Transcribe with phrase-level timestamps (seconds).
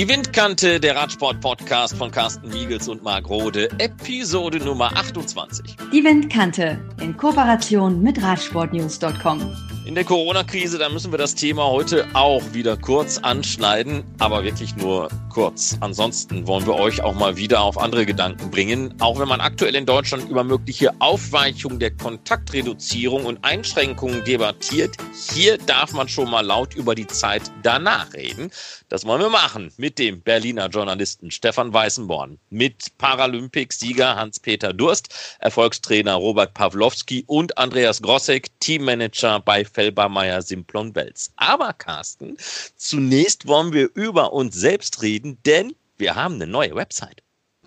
[0.00, 5.76] Die Windkante, der Radsport-Podcast von Carsten Miegels und Marc Rode, Episode Nummer 28.
[5.92, 9.54] Die Windkante in Kooperation mit Radsportnews.com.
[9.90, 14.76] In der Corona-Krise, da müssen wir das Thema heute auch wieder kurz anschneiden, aber wirklich
[14.76, 15.76] nur kurz.
[15.80, 18.94] Ansonsten wollen wir euch auch mal wieder auf andere Gedanken bringen.
[19.00, 24.96] Auch wenn man aktuell in Deutschland über mögliche Aufweichung der Kontaktreduzierung und Einschränkungen debattiert,
[25.32, 28.52] hier darf man schon mal laut über die Zeit danach reden.
[28.88, 36.14] Das wollen wir machen mit dem Berliner Journalisten Stefan Weißenborn, mit Paralympicsieger Hans-Peter Durst, Erfolgstrainer
[36.14, 41.32] Robert Pawlowski und Andreas Grossek, Teammanager bei Felbermeier Simplon Wels.
[41.36, 42.36] Aber Carsten,
[42.76, 47.22] zunächst wollen wir über uns selbst reden, denn wir haben eine neue Website.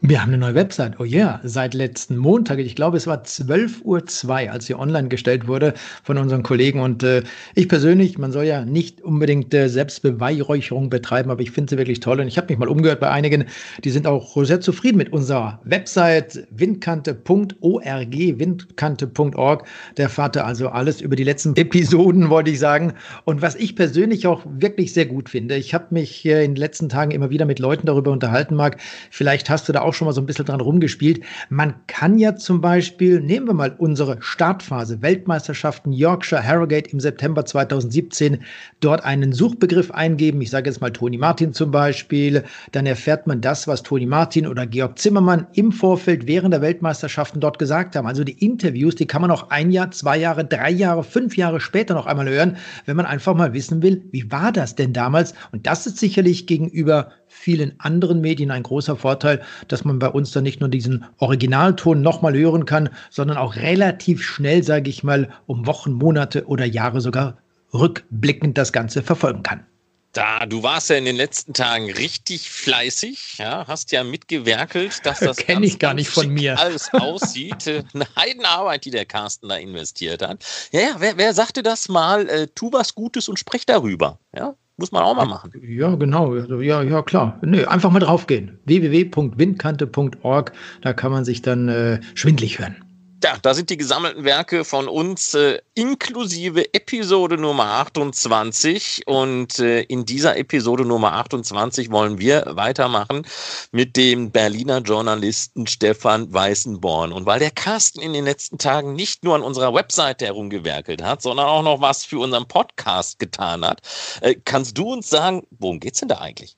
[0.05, 0.99] Wir haben eine neue Website.
[0.99, 1.39] Oh ja, yeah.
[1.45, 2.59] seit letzten Montag.
[2.59, 6.81] Ich glaube, es war 12.02 Uhr, als sie online gestellt wurde von unseren Kollegen.
[6.81, 7.23] Und äh,
[7.55, 12.01] ich persönlich, man soll ja nicht unbedingt äh, Selbstbeweihräucherung betreiben, aber ich finde sie wirklich
[12.01, 12.19] toll.
[12.19, 13.45] Und ich habe mich mal umgehört bei einigen,
[13.85, 19.67] die sind auch sehr zufrieden mit unserer Website windkante.org, windkante.org.
[19.95, 22.91] Der Vater also alles über die letzten Episoden, wollte ich sagen.
[23.23, 26.59] Und was ich persönlich auch wirklich sehr gut finde, ich habe mich äh, in den
[26.59, 28.81] letzten Tagen immer wieder mit Leuten darüber unterhalten, Marc.
[29.09, 31.21] Vielleicht hast du da auch auch schon mal so ein bisschen dran rumgespielt.
[31.49, 37.45] Man kann ja zum Beispiel, nehmen wir mal unsere Startphase, Weltmeisterschaften Yorkshire Harrogate im September
[37.45, 38.39] 2017,
[38.79, 40.41] dort einen Suchbegriff eingeben.
[40.41, 42.43] Ich sage jetzt mal Toni Martin zum Beispiel.
[42.71, 47.39] Dann erfährt man das, was Toni Martin oder Georg Zimmermann im Vorfeld während der Weltmeisterschaften
[47.39, 48.07] dort gesagt haben.
[48.07, 51.59] Also die Interviews, die kann man auch ein Jahr, zwei Jahre, drei Jahre, fünf Jahre
[51.59, 55.33] später noch einmal hören, wenn man einfach mal wissen will, wie war das denn damals?
[55.51, 60.31] Und das ist sicherlich gegenüber vielen anderen Medien ein großer Vorteil, dass man bei uns
[60.31, 65.29] dann nicht nur diesen Originalton nochmal hören kann, sondern auch relativ schnell, sage ich mal,
[65.45, 67.37] um Wochen, Monate oder Jahre sogar
[67.73, 69.65] rückblickend das Ganze verfolgen kann.
[70.13, 75.19] Da, du warst ja in den letzten Tagen richtig fleißig, ja, hast ja mitgewerkelt, dass
[75.19, 77.67] das kenne ich gar nicht von mir alles aussieht.
[77.93, 80.45] Eine Heidenarbeit, die der Carsten da investiert hat.
[80.71, 82.29] Ja, ja, wer, wer sagte das mal?
[82.29, 84.19] Äh, tu was Gutes und sprech darüber.
[84.37, 85.51] Ja, muss man auch mal machen.
[85.61, 86.33] Ja, genau.
[86.33, 87.39] Also, ja, ja, klar.
[87.43, 88.59] Nee, einfach mal draufgehen.
[88.65, 90.51] www.windkante.org.
[90.81, 92.92] Da kann man sich dann äh, schwindlig hören.
[93.23, 99.03] Ja, da sind die gesammelten Werke von uns äh, inklusive Episode Nummer 28.
[99.05, 103.25] Und äh, in dieser Episode Nummer 28 wollen wir weitermachen
[103.71, 107.13] mit dem Berliner Journalisten Stefan Weißenborn.
[107.13, 111.21] Und weil der Carsten in den letzten Tagen nicht nur an unserer Webseite herumgewerkelt hat,
[111.21, 113.79] sondern auch noch was für unseren Podcast getan hat,
[114.19, 116.57] äh, kannst du uns sagen, worum geht's denn da eigentlich?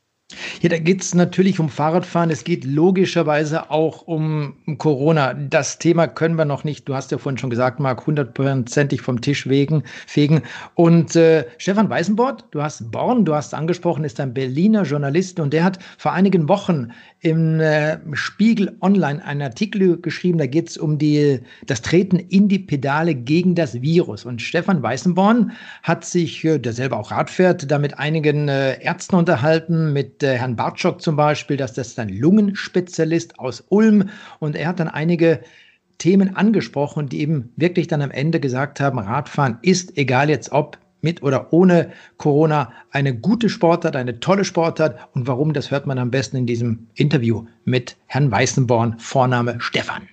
[0.61, 2.31] Ja, da geht es natürlich um Fahrradfahren.
[2.31, 5.35] Es geht logischerweise auch um Corona.
[5.35, 9.21] Das Thema können wir noch nicht, du hast ja vorhin schon gesagt, Marc, hundertprozentig vom
[9.21, 10.41] Tisch wegen, fegen.
[10.73, 15.53] Und äh, Stefan Weißenbord, du hast Born, du hast angesprochen, ist ein Berliner Journalist und
[15.53, 20.77] der hat vor einigen Wochen im äh, Spiegel Online einen Artikel geschrieben, da geht es
[20.77, 24.25] um die, das Treten in die Pedale gegen das Virus.
[24.25, 25.51] Und Stefan Weißenborn
[25.83, 30.14] hat sich, äh, der selber auch Rad fährt, da mit einigen äh, Ärzten unterhalten, mit
[30.23, 34.09] äh, Herrn Bartschok zum Beispiel, dass das ist ein Lungenspezialist aus Ulm
[34.39, 35.41] und er hat dann einige
[35.97, 40.77] Themen angesprochen, die eben wirklich dann am Ende gesagt haben, Radfahren ist, egal jetzt ob
[41.01, 44.97] mit oder ohne Corona, eine gute Sportart, eine tolle Sportart.
[45.13, 50.09] Und warum, das hört man am besten in diesem Interview mit Herrn Weißenborn, Vorname Stefan.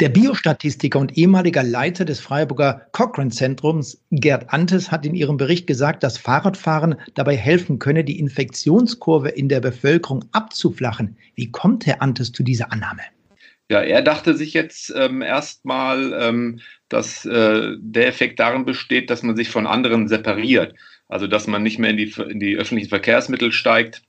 [0.00, 6.02] Der Biostatistiker und ehemaliger Leiter des Freiburger Cochrane-Zentrums, Gerd Antes, hat in ihrem Bericht gesagt,
[6.02, 11.16] dass Fahrradfahren dabei helfen könne, die Infektionskurve in der Bevölkerung abzuflachen.
[11.34, 13.02] Wie kommt Herr Antes zu dieser Annahme?
[13.70, 19.22] Ja, er dachte sich jetzt ähm, erstmal, ähm, dass äh, der Effekt darin besteht, dass
[19.22, 20.74] man sich von anderen separiert.
[21.08, 24.02] Also, dass man nicht mehr in die, in die öffentlichen Verkehrsmittel steigt,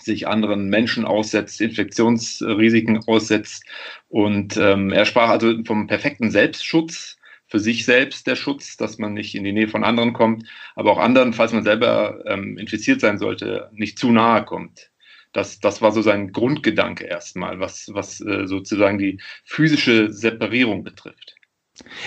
[0.00, 3.64] sich anderen Menschen aussetzt, Infektionsrisiken aussetzt.
[4.08, 9.14] Und ähm, er sprach also vom perfekten Selbstschutz, für sich selbst der Schutz, dass man
[9.14, 13.00] nicht in die Nähe von anderen kommt, aber auch anderen, falls man selber ähm, infiziert
[13.00, 14.90] sein sollte, nicht zu nahe kommt.
[15.32, 21.33] Das, das war so sein Grundgedanke erstmal, was, was äh, sozusagen die physische Separierung betrifft.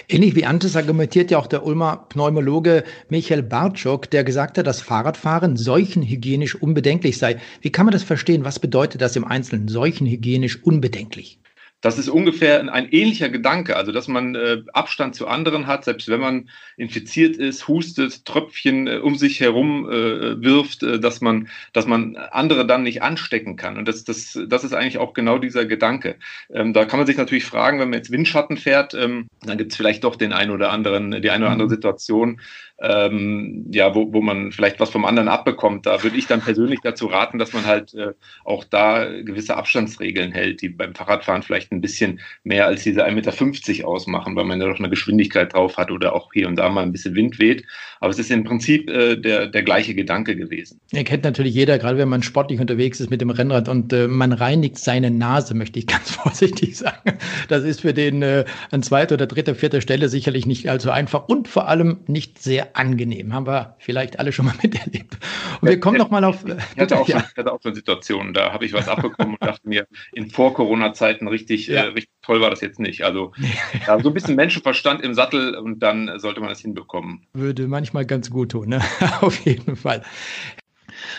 [0.07, 4.81] Ähnlich wie Antes argumentiert ja auch der Ulmer Pneumologe Michael Bartschok, der gesagt hat, dass
[4.81, 7.37] Fahrradfahren seuchenhygienisch unbedenklich sei.
[7.61, 8.45] Wie kann man das verstehen?
[8.45, 11.39] Was bedeutet das im Einzelnen, seuchenhygienisch unbedenklich?
[11.81, 16.09] Das ist ungefähr ein ähnlicher Gedanke, also dass man äh, Abstand zu anderen hat, selbst
[16.09, 21.49] wenn man infiziert ist, hustet, Tröpfchen äh, um sich herum äh, wirft, äh, dass man,
[21.73, 23.77] dass man andere dann nicht anstecken kann.
[23.77, 26.15] Und das, das, das ist eigentlich auch genau dieser Gedanke.
[26.51, 29.71] Ähm, da kann man sich natürlich fragen, wenn man jetzt Windschatten fährt, ähm, dann gibt
[29.71, 31.73] es vielleicht doch den einen oder anderen, die eine oder andere mhm.
[31.73, 32.41] Situation,
[32.79, 35.85] ähm, ja, wo, wo man vielleicht was vom anderen abbekommt.
[35.85, 38.13] Da würde ich dann persönlich dazu raten, dass man halt äh,
[38.45, 43.11] auch da gewisse Abstandsregeln hält, die beim Fahrradfahren vielleicht ein bisschen mehr als diese 1,50
[43.13, 46.69] Meter ausmachen, weil man ja doch eine Geschwindigkeit drauf hat oder auch hier und da
[46.69, 47.65] mal ein bisschen Wind weht.
[47.99, 50.79] Aber es ist im Prinzip äh, der, der gleiche Gedanke gewesen.
[50.91, 54.07] Er kennt natürlich jeder, gerade wenn man sportlich unterwegs ist mit dem Rennrad und äh,
[54.07, 57.17] man reinigt seine Nase, möchte ich ganz vorsichtig sagen.
[57.47, 61.27] Das ist für den äh, an zweiter oder dritter, vierter Stelle sicherlich nicht allzu einfach
[61.27, 63.33] und vor allem nicht sehr angenehm.
[63.33, 65.17] Haben wir vielleicht alle schon mal miterlebt.
[65.61, 66.45] Und wir kommen noch mal auf.
[66.45, 69.43] Ich hatte auch, schon, ich hatte auch schon Situationen, da habe ich was abbekommen und
[69.43, 71.83] dachte mir, in Vor-Corona-Zeiten richtig, ja.
[71.83, 73.03] äh, richtig toll war das jetzt nicht.
[73.03, 73.33] Also
[73.87, 77.25] ja, so ein bisschen Menschenverstand im Sattel und dann sollte man das hinbekommen.
[77.33, 78.81] Würde manchmal ganz gut tun, ne?
[79.21, 80.03] auf jeden Fall.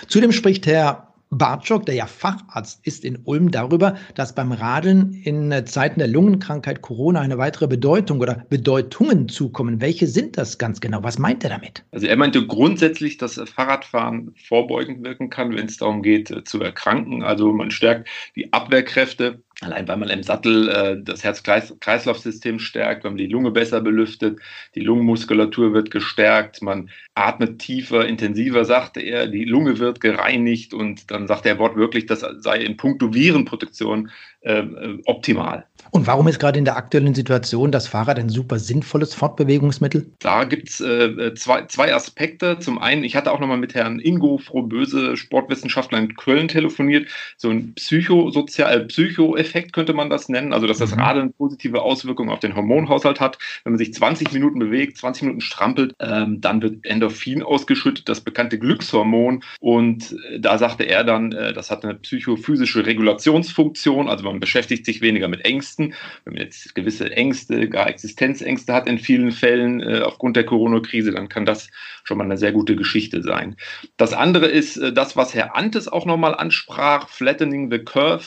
[0.06, 5.66] Zudem spricht Herr Bartschok, der ja Facharzt ist in Ulm, darüber, dass beim Radeln in
[5.66, 9.80] Zeiten der Lungenkrankheit Corona eine weitere Bedeutung oder Bedeutungen zukommen.
[9.80, 11.02] Welche sind das ganz genau?
[11.02, 11.84] Was meint er damit?
[11.92, 16.60] Also er meinte grundsätzlich, dass Fahrradfahren vorbeugend wirken kann, wenn es darum geht äh, zu
[16.60, 17.22] erkranken.
[17.22, 23.10] Also man stärkt die Abwehrkräfte Allein weil man im Sattel äh, das Herz-Kreislauf-System stärkt, weil
[23.10, 24.38] man die Lunge besser belüftet,
[24.76, 31.10] die Lungenmuskulatur wird gestärkt, man atmet tiefer, intensiver, sagte er, die Lunge wird gereinigt und
[31.10, 34.10] dann sagt er wortwörtlich, das sei in puncto Virenprotektion
[34.40, 34.62] äh,
[35.06, 35.67] optimal.
[35.90, 40.10] Und warum ist gerade in der aktuellen Situation das Fahrrad ein super sinnvolles Fortbewegungsmittel?
[40.18, 42.58] Da gibt es äh, zwei, zwei Aspekte.
[42.58, 47.08] Zum einen, ich hatte auch nochmal mit Herrn Ingo Frohböse, Sportwissenschaftler in Köln, telefoniert.
[47.36, 50.52] So ein psychosozial, Psychoeffekt könnte man das nennen.
[50.52, 51.00] Also, dass das mhm.
[51.00, 53.38] Radeln positive Auswirkungen auf den Hormonhaushalt hat.
[53.64, 58.20] Wenn man sich 20 Minuten bewegt, 20 Minuten strampelt, ähm, dann wird Endorphin ausgeschüttet, das
[58.20, 59.42] bekannte Glückshormon.
[59.60, 64.08] Und äh, da sagte er dann, äh, das hat eine psychophysische Regulationsfunktion.
[64.08, 65.77] Also, man beschäftigt sich weniger mit Ängsten.
[65.78, 71.12] Wenn man jetzt gewisse Ängste, gar Existenzängste hat in vielen Fällen äh, aufgrund der Corona-Krise,
[71.12, 71.68] dann kann das
[72.04, 73.56] schon mal eine sehr gute Geschichte sein.
[73.96, 78.24] Das andere ist äh, das, was Herr Antes auch nochmal ansprach, Flattening the Curve.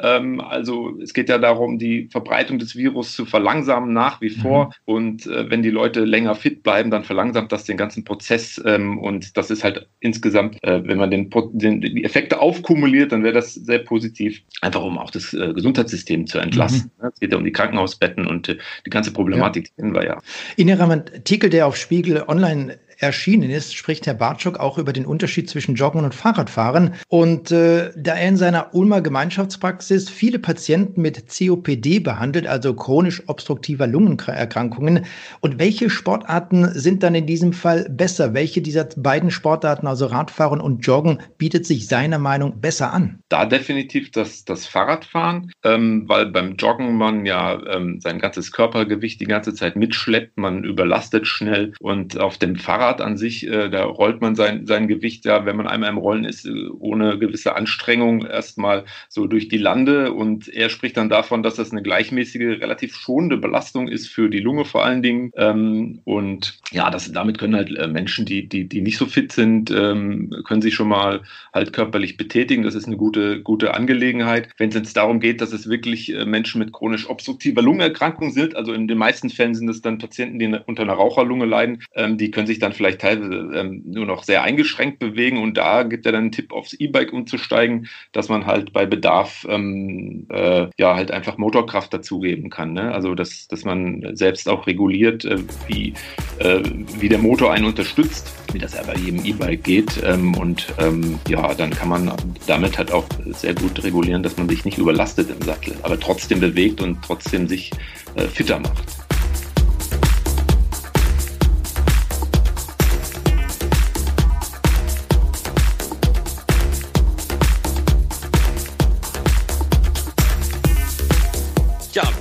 [0.00, 4.66] Ähm, also es geht ja darum, die Verbreitung des Virus zu verlangsamen nach wie vor.
[4.66, 4.70] Mhm.
[4.84, 8.60] Und äh, wenn die Leute länger fit bleiben, dann verlangsamt das den ganzen Prozess.
[8.64, 13.22] Ähm, und das ist halt insgesamt, äh, wenn man den, den, die Effekte aufkumuliert, dann
[13.22, 16.90] wäre das sehr positiv, einfach um auch das äh, Gesundheitssystem zu entlasten.
[17.00, 17.08] Mhm.
[17.12, 19.72] Es geht ja um die Krankenhausbetten und äh, die ganze Problematik ja.
[19.76, 20.18] kennen wir ja.
[20.56, 25.06] In Ihrem Artikel, der auf Spiegel Online erschienen ist, spricht Herr Bartschok auch über den
[25.06, 26.94] Unterschied zwischen Joggen und Fahrradfahren.
[27.08, 33.22] Und äh, da er in seiner Ulmer Gemeinschaftspraxis viele Patienten mit COPD behandelt, also chronisch
[33.26, 35.04] obstruktiver Lungenerkrankungen,
[35.40, 38.34] und welche Sportarten sind dann in diesem Fall besser?
[38.34, 43.20] Welche dieser beiden Sportarten, also Radfahren und Joggen, bietet sich seiner Meinung besser an?
[43.28, 49.20] Da definitiv das, das Fahrradfahren, ähm, weil beim Joggen man ja ähm, sein ganzes Körpergewicht
[49.20, 53.68] die ganze Zeit mitschleppt, man überlastet schnell und auf dem Fahrrad Fahrrad an sich, äh,
[53.68, 57.18] da rollt man sein, sein Gewicht ja, wenn man einmal im Rollen ist, äh, ohne
[57.18, 60.12] gewisse Anstrengung erstmal so durch die Lande.
[60.12, 64.38] Und er spricht dann davon, dass das eine gleichmäßige, relativ schonende Belastung ist für die
[64.38, 65.32] Lunge vor allen Dingen.
[65.36, 69.32] Ähm, und ja, das, damit können halt äh, Menschen, die, die, die nicht so fit
[69.32, 71.22] sind, ähm, können sich schon mal
[71.52, 72.62] halt körperlich betätigen.
[72.62, 74.48] Das ist eine gute, gute Angelegenheit.
[74.58, 78.54] Wenn es jetzt darum geht, dass es wirklich äh, Menschen mit chronisch obstruktiver Lungenerkrankung sind,
[78.54, 82.16] also in den meisten Fällen sind es dann Patienten, die unter einer Raucherlunge leiden, ähm,
[82.18, 85.38] die können sich dann vielleicht teilweise ähm, nur noch sehr eingeschränkt bewegen.
[85.38, 89.46] Und da gibt er dann einen Tipp, aufs E-Bike umzusteigen, dass man halt bei Bedarf
[89.48, 92.72] ähm, äh, ja halt einfach Motorkraft dazugeben kann.
[92.72, 92.92] Ne?
[92.92, 95.94] Also dass, dass man selbst auch reguliert, äh, wie,
[96.38, 96.62] äh,
[96.98, 100.02] wie der Motor einen unterstützt, wie das ja bei jedem E-Bike geht.
[100.04, 102.12] Ähm, und ähm, ja, dann kann man
[102.46, 106.40] damit halt auch sehr gut regulieren, dass man sich nicht überlastet im Sattel, aber trotzdem
[106.40, 107.70] bewegt und trotzdem sich
[108.14, 109.05] äh, fitter macht.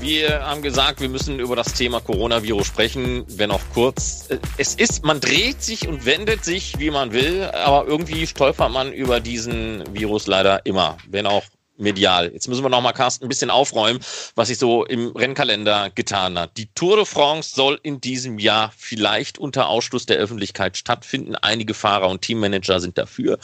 [0.06, 4.30] Wir haben gesagt, wir müssen über das Thema Coronavirus sprechen, wenn auch kurz.
[4.58, 8.94] Es ist, man dreht sich und wendet sich, wie man will, aber irgendwie stolpert man
[8.94, 11.44] über diesen Virus leider immer, wenn auch
[11.78, 12.32] medial.
[12.32, 14.00] Jetzt müssen wir noch mal, Carsten, ein bisschen aufräumen,
[14.36, 16.58] was sich so im Rennkalender getan hat.
[16.58, 21.36] Die Tour de France soll in diesem Jahr vielleicht unter Ausschluss der Öffentlichkeit stattfinden.
[21.36, 23.40] Einige Fahrer und Teammanager sind dafür,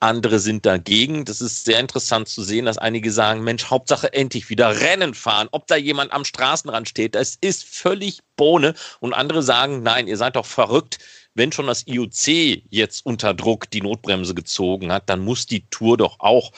[0.00, 1.24] andere sind dagegen.
[1.24, 5.48] Das ist sehr interessant zu sehen, dass einige sagen, Mensch, Hauptsache endlich wieder Rennen fahren.
[5.52, 8.74] Ob da jemand am Straßenrand steht, das ist völlig Bohne.
[9.00, 10.98] Und andere sagen, nein, ihr seid doch verrückt
[11.36, 15.98] wenn schon das IOC jetzt unter Druck die Notbremse gezogen hat, dann muss die Tour
[15.98, 16.50] doch auch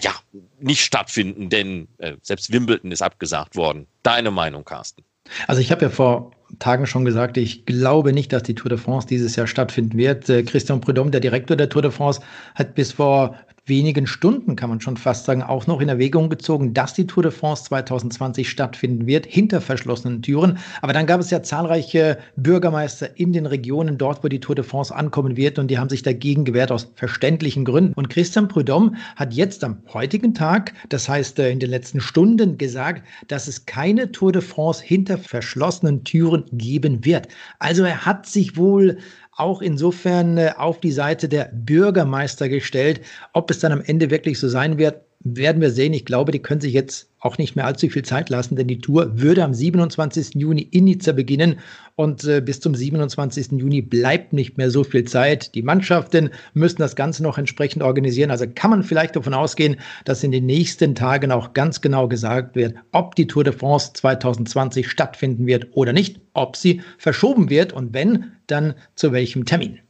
[0.00, 0.12] ja,
[0.60, 3.86] nicht stattfinden, denn äh, selbst Wimbledon ist abgesagt worden.
[4.02, 5.02] Deine Meinung, Carsten?
[5.46, 8.78] Also ich habe ja vor Tagen schon gesagt, ich glaube nicht, dass die Tour de
[8.78, 10.28] France dieses Jahr stattfinden wird.
[10.28, 12.20] Äh, Christian Prudhomme, der Direktor der Tour de France,
[12.54, 13.36] hat bis vor
[13.68, 17.22] wenigen Stunden, kann man schon fast sagen, auch noch in Erwägung gezogen, dass die Tour
[17.22, 20.58] de France 2020 stattfinden wird, hinter verschlossenen Türen.
[20.82, 24.64] Aber dann gab es ja zahlreiche Bürgermeister in den Regionen dort, wo die Tour de
[24.64, 27.92] France ankommen wird und die haben sich dagegen gewehrt aus verständlichen Gründen.
[27.94, 32.58] Und Christian Prudhomme hat jetzt am heutigen Tag, das heißt äh, in den letzten Stunden,
[32.58, 37.28] gesagt, dass es keine Tour de France hinter verschlossenen Türen geben wird.
[37.58, 38.98] Also er hat sich wohl
[39.38, 43.00] auch insofern äh, auf die Seite der Bürgermeister gestellt.
[43.32, 45.92] Ob es dann am Ende wirklich so sein wird, werden wir sehen.
[45.92, 48.80] Ich glaube, die können sich jetzt auch nicht mehr allzu viel Zeit lassen, denn die
[48.80, 50.34] Tour würde am 27.
[50.34, 51.58] Juni in Nizza beginnen
[51.98, 53.58] und äh, bis zum 27.
[53.58, 55.56] Juni bleibt nicht mehr so viel Zeit.
[55.56, 58.30] Die Mannschaften müssen das Ganze noch entsprechend organisieren.
[58.30, 62.54] Also kann man vielleicht davon ausgehen, dass in den nächsten Tagen auch ganz genau gesagt
[62.54, 67.72] wird, ob die Tour de France 2020 stattfinden wird oder nicht, ob sie verschoben wird
[67.72, 69.80] und wenn, dann zu welchem Termin.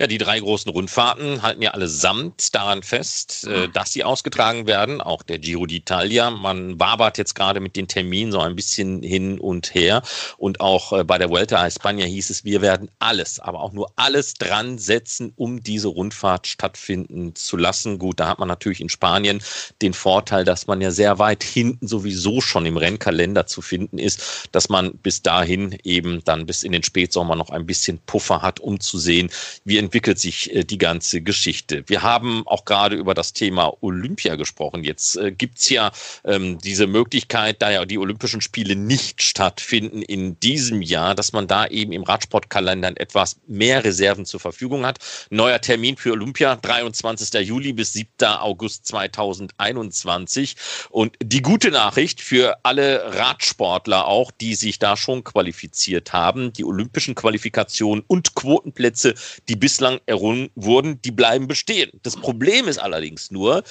[0.00, 5.00] Ja, die drei großen Rundfahrten halten ja allesamt daran fest, äh, dass sie ausgetragen werden.
[5.00, 6.30] Auch der Giro d'Italia.
[6.30, 10.02] Man wabert jetzt gerade mit den Terminen so ein bisschen hin und her.
[10.38, 13.72] Und auch äh, bei der Vuelta a España hieß es, wir werden alles, aber auch
[13.72, 17.98] nur alles dran setzen, um diese Rundfahrt stattfinden zu lassen.
[17.98, 19.42] Gut, da hat man natürlich in Spanien
[19.82, 24.48] den Vorteil, dass man ja sehr weit hinten sowieso schon im Rennkalender zu finden ist,
[24.52, 28.58] dass man bis dahin eben dann bis in den Spätsommer noch ein bisschen Puffer hat,
[28.58, 29.30] um zu sehen,
[29.64, 31.84] wie entwickelt sich äh, die ganze Geschichte.
[31.86, 34.84] Wir haben auch gerade über das Thema Olympia gesprochen.
[34.84, 35.92] Jetzt äh, gibt's ja
[36.24, 41.46] ähm, diese Möglichkeit, da ja die Olympischen Spiele nicht stattfinden in diesem Jahr, dass man
[41.46, 44.98] da eben im Radsportkalender etwas mehr Reserven zur Verfügung hat.
[45.30, 47.46] Neuer Termin für Olympia, 23.
[47.46, 48.08] Juli bis 7.
[48.38, 50.56] August 2021.
[50.90, 56.64] Und die gute Nachricht für alle Radsportler auch, die sich da schon qualifiziert haben, die
[56.64, 59.14] olympischen Qualifikationen und Quotenplätze,
[59.48, 61.90] die bislang bislang errungen wurden, die bleiben bestehen.
[62.02, 63.62] Das Problem ist allerdings nur,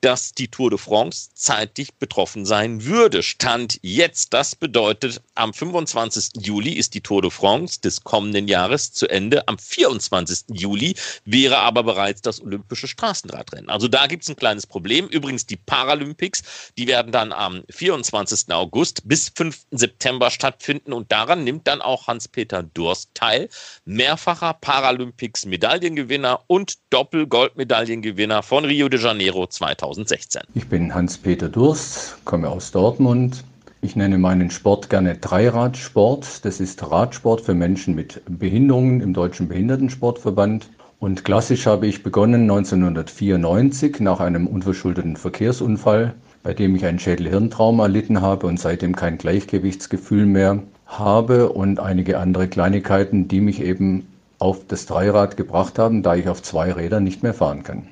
[0.00, 3.22] dass die Tour de France zeitlich betroffen sein würde.
[3.22, 4.32] Stand jetzt.
[4.32, 6.44] Das bedeutet, am 25.
[6.44, 9.46] Juli ist die Tour de France des kommenden Jahres zu Ende.
[9.48, 10.44] Am 24.
[10.52, 13.68] Juli wäre aber bereits das olympische Straßenradrennen.
[13.68, 15.08] Also da gibt es ein kleines Problem.
[15.08, 16.42] Übrigens die Paralympics,
[16.78, 18.52] die werden dann am 24.
[18.52, 19.66] August bis 5.
[19.70, 23.48] September stattfinden und daran nimmt dann auch Hans-Peter Durst teil.
[23.84, 29.96] Mehrfacher Paralympics-Medaillengewinner und Doppel-Goldmedaillengewinner von Rio de Janeiro 2000.
[29.96, 30.42] 2016.
[30.54, 33.44] Ich bin Hans-Peter Durst, komme aus Dortmund.
[33.80, 36.44] Ich nenne meinen Sport gerne Dreiradsport.
[36.44, 40.68] Das ist Radsport für Menschen mit Behinderungen im Deutschen Behindertensportverband.
[40.98, 47.84] Und klassisch habe ich begonnen 1994 nach einem unverschuldeten Verkehrsunfall, bei dem ich ein Schädelhirntrauma
[47.84, 54.06] erlitten habe und seitdem kein Gleichgewichtsgefühl mehr habe und einige andere Kleinigkeiten, die mich eben
[54.38, 57.88] auf das Dreirad gebracht haben, da ich auf zwei Rädern nicht mehr fahren kann.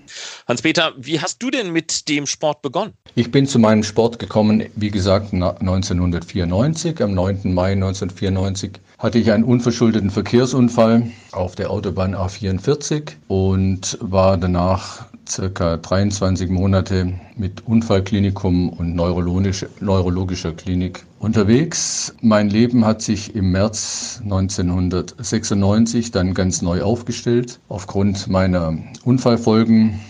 [0.46, 2.92] Hans-Peter, wie hast du denn mit dem Sport begonnen?
[3.14, 7.02] Ich bin zu meinem Sport gekommen, wie gesagt, 1994.
[7.02, 7.54] Am 9.
[7.54, 15.76] Mai 1994 hatte ich einen unverschuldeten Verkehrsunfall auf der Autobahn A44 und war danach circa
[15.76, 22.14] 23 Monate mit Unfallklinikum und neurologische, neurologischer Klinik unterwegs.
[22.20, 27.60] Mein Leben hat sich im März 1996 dann ganz neu aufgestellt.
[27.68, 30.00] Aufgrund meiner Unfallfolgen,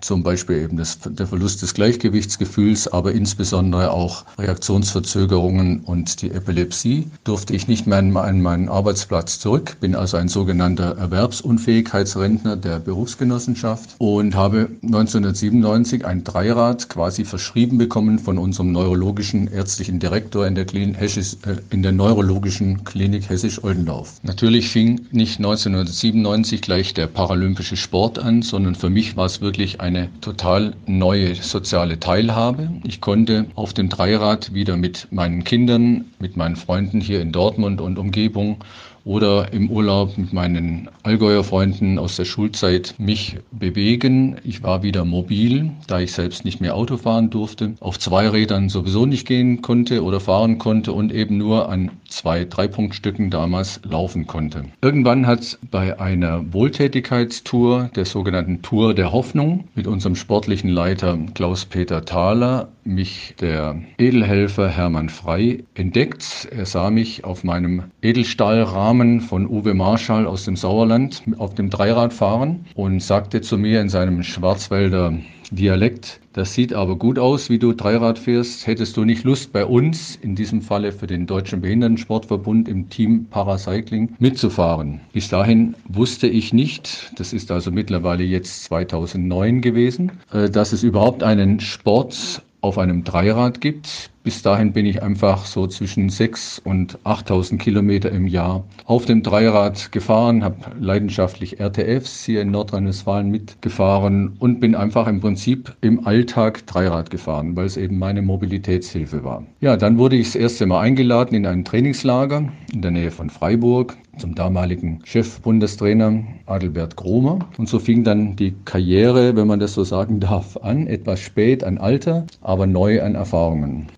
[0.00, 7.06] zum Beispiel eben das, der Verlust des Gleichgewichtsgefühls, aber insbesondere auch Reaktionsverzögerungen und die Epilepsie,
[7.24, 13.94] durfte ich nicht mehr an meinen Arbeitsplatz zurück, bin also ein sogenannter Erwerbsunfähigkeitsrentner der Berufsgenossenschaft
[13.98, 20.64] und habe 1997 ein Dreirad quasi verschrieben bekommen von unserem neurologischen ärztlichen Direktor in der,
[20.64, 24.20] Klinik, äh, in der neurologischen Klinik Hessisch-Oldendorf.
[24.22, 29.51] Natürlich fing nicht 1997 gleich der paralympische Sport an, sondern für mich war es wirklich
[29.80, 32.70] eine total neue soziale Teilhabe.
[32.84, 37.80] Ich konnte auf dem Dreirad wieder mit meinen Kindern, mit meinen Freunden hier in Dortmund
[37.80, 38.58] und Umgebung
[39.04, 44.36] oder im Urlaub mit meinen Allgäuer Freunden aus der Schulzeit mich bewegen.
[44.44, 48.68] Ich war wieder mobil, da ich selbst nicht mehr Auto fahren durfte, auf zwei Rädern
[48.68, 54.26] sowieso nicht gehen konnte oder fahren konnte und eben nur an zwei Dreipunktstücken damals laufen
[54.26, 54.64] konnte.
[54.80, 62.04] Irgendwann hat bei einer Wohltätigkeitstour, der sogenannten Tour der Hoffnung, mit unserem sportlichen Leiter Klaus-Peter
[62.04, 66.48] Thaler mich der Edelhelfer Hermann Frei entdeckt.
[66.50, 72.12] Er sah mich auf meinem Edelstahlrahmen von Uwe Marschall aus dem Sauerland auf dem Dreirad
[72.12, 75.14] fahren und sagte zu mir in seinem Schwarzwälder
[75.52, 78.66] Dialekt, das sieht aber gut aus, wie du Dreirad fährst.
[78.66, 83.26] Hättest du nicht Lust, bei uns, in diesem Falle für den Deutschen Behindertensportverbund im Team
[83.26, 85.02] Paracycling, mitzufahren?
[85.12, 90.82] Bis dahin wusste ich nicht, das ist also mittlerweile jetzt 2009 gewesen, äh, dass es
[90.82, 94.10] überhaupt einen Sport auf einem Dreirad gibt.
[94.24, 99.24] Bis dahin bin ich einfach so zwischen 6.000 und 8.000 Kilometer im Jahr auf dem
[99.24, 106.06] Dreirad gefahren, habe leidenschaftlich RTFs hier in Nordrhein-Westfalen mitgefahren und bin einfach im Prinzip im
[106.06, 109.44] Alltag Dreirad gefahren, weil es eben meine Mobilitätshilfe war.
[109.60, 113.28] Ja, dann wurde ich das erste Mal eingeladen in ein Trainingslager in der Nähe von
[113.28, 117.48] Freiburg zum damaligen Chefbundestrainer Adelbert Gromer.
[117.56, 121.64] Und so fing dann die Karriere, wenn man das so sagen darf, an, etwas spät
[121.64, 123.88] an Alter, aber neu an Erfahrungen.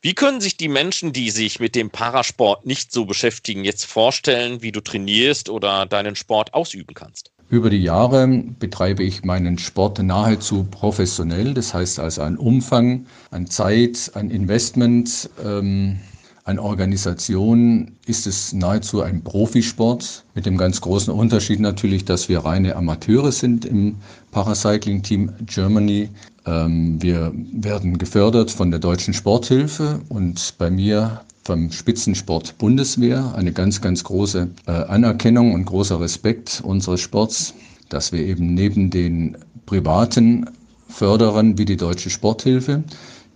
[0.00, 4.62] Wie können sich die Menschen, die sich mit dem Parasport nicht so beschäftigen, jetzt vorstellen,
[4.62, 7.32] wie du trainierst oder deinen Sport ausüben kannst?
[7.50, 8.28] Über die Jahre
[8.60, 11.52] betreibe ich meinen Sport nahezu professionell.
[11.52, 15.30] Das heißt also an Umfang, an Zeit, an Investment.
[15.44, 15.98] Ähm,
[16.44, 22.38] an Organisation ist es nahezu ein Profisport mit dem ganz großen Unterschied natürlich, dass wir
[22.38, 23.96] reine Amateure sind im
[24.30, 26.08] Paracycling Team Germany.
[26.48, 33.52] Ähm, wir werden gefördert von der Deutschen Sporthilfe und bei mir vom Spitzensport Bundeswehr eine
[33.52, 37.54] ganz, ganz große äh, Anerkennung und großer Respekt unseres Sports,
[37.88, 39.36] dass wir eben neben den
[39.66, 40.46] privaten
[40.88, 42.82] Förderern wie die Deutsche Sporthilfe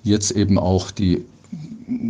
[0.03, 1.25] jetzt eben auch die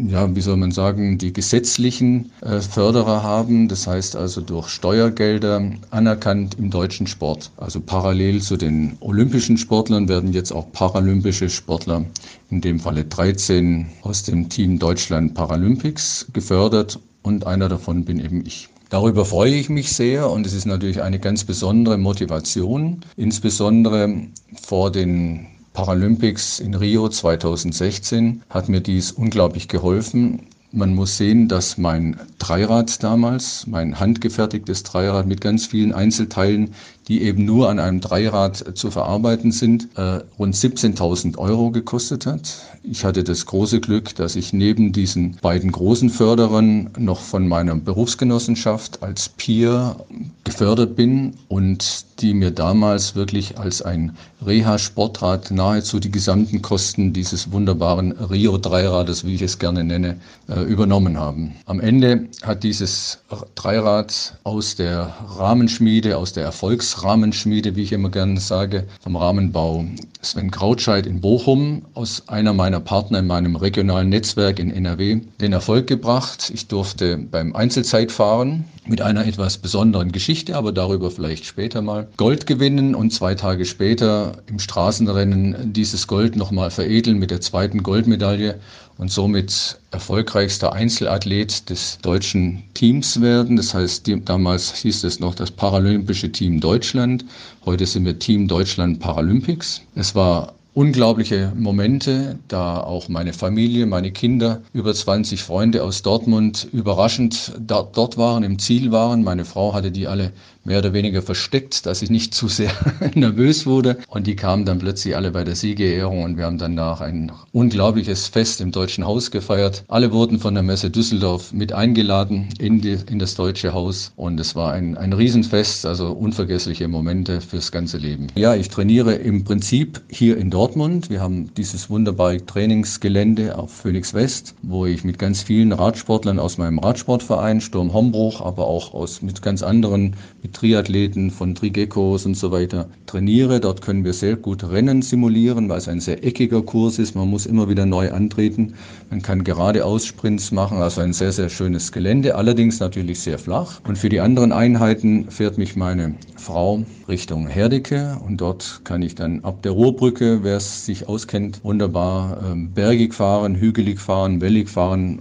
[0.09, 3.69] ja, wie soll man sagen, die gesetzlichen äh, Förderer haben.
[3.69, 7.51] Das heißt also durch Steuergelder anerkannt im deutschen Sport.
[7.57, 12.05] Also parallel zu den olympischen Sportlern werden jetzt auch paralympische Sportler,
[12.51, 18.45] in dem Falle 13 aus dem Team Deutschland Paralympics gefördert und einer davon bin eben
[18.47, 18.69] ich.
[18.93, 24.27] Darüber freue ich mich sehr und es ist natürlich eine ganz besondere Motivation, insbesondere
[24.61, 30.49] vor den Paralympics in Rio 2016 hat mir dies unglaublich geholfen.
[30.71, 36.75] Man muss sehen, dass mein Dreirad damals, mein handgefertigtes Dreirad mit ganz vielen Einzelteilen,
[37.09, 42.59] die eben nur an einem Dreirad zu verarbeiten sind, äh, rund 17.000 Euro gekostet hat.
[42.85, 47.77] Ich hatte das große Glück, dass ich neben diesen beiden großen Förderern noch von meiner
[47.77, 49.97] Berufsgenossenschaft als Peer
[50.45, 57.53] gefördert bin und die mir damals wirklich als ein Reha-Sportrad nahezu die gesamten Kosten dieses
[57.53, 60.17] wunderbaren Rio-Dreirades, wie ich es gerne nenne,
[60.49, 61.55] äh, übernommen haben.
[61.67, 63.19] Am Ende hat dieses
[63.55, 66.45] Dreirad aus der Rahmenschmiede, aus der
[66.93, 69.87] Erfolgsrahmenschmiede, wie ich immer gerne sage, vom Rahmenbau.
[70.21, 75.53] Sven Krautscheid in Bochum, aus einer meiner Partner in meinem regionalen Netzwerk in NRW, den
[75.55, 76.51] Erfolg gebracht.
[76.53, 82.47] Ich durfte beim Einzelzeitfahren mit einer etwas besonderen Geschichte, aber darüber vielleicht später mal, Gold
[82.47, 88.61] gewinnen und zwei Tage später im Straßenrennen dieses Gold nochmal veredeln mit der zweiten Goldmedaille
[89.03, 93.57] und somit erfolgreichster Einzelathlet des deutschen Teams werden.
[93.57, 97.25] Das heißt, damals hieß es noch das Paralympische Team Deutschland.
[97.67, 99.83] Heute sind wir Team Deutschland Paralympics.
[99.97, 106.69] Es war unglaubliche Momente, da auch meine Familie, meine Kinder, über 20 Freunde aus Dortmund
[106.73, 109.25] überraschend dort waren, im Ziel waren.
[109.25, 110.33] Meine Frau hatte die alle
[110.65, 112.73] mehr oder weniger versteckt, dass ich nicht zu sehr
[113.15, 113.99] nervös wurde.
[114.09, 118.29] Und die kamen dann plötzlich alle bei der Siegerehrung und wir haben danach ein unglaubliches
[118.29, 119.85] Fest im Deutschen Haus gefeiert.
[119.89, 124.39] Alle wurden von der Messe Düsseldorf mit eingeladen in, die, in das Deutsche Haus und
[124.39, 128.29] es war ein, ein Riesenfest, also unvergessliche Momente fürs ganze Leben.
[128.35, 131.11] Ja, ich trainiere im Prinzip hier in Dortmund.
[131.11, 136.59] Wir haben dieses wunderbare Trainingsgelände auf Phoenix West, wo ich mit ganz vielen Radsportlern aus
[136.59, 142.37] meinem Radsportverein Sturm Hombruch, aber auch aus, mit ganz anderen, mit Triathleten, von Trigecos und
[142.37, 143.61] so weiter trainiere.
[143.61, 147.15] Dort können wir sehr gut Rennen simulieren, weil es ein sehr eckiger Kurs ist.
[147.15, 148.75] Man muss immer wieder neu antreten.
[149.11, 153.81] Man kann geradeaus Sprints machen, also ein sehr, sehr schönes Gelände, allerdings natürlich sehr flach.
[153.87, 159.15] Und für die anderen Einheiten fährt mich meine Frau Richtung Herdecke und dort kann ich
[159.15, 164.69] dann ab der Ruhrbrücke, wer es sich auskennt, wunderbar ähm, bergig fahren, hügelig fahren, wellig
[164.69, 165.19] fahren,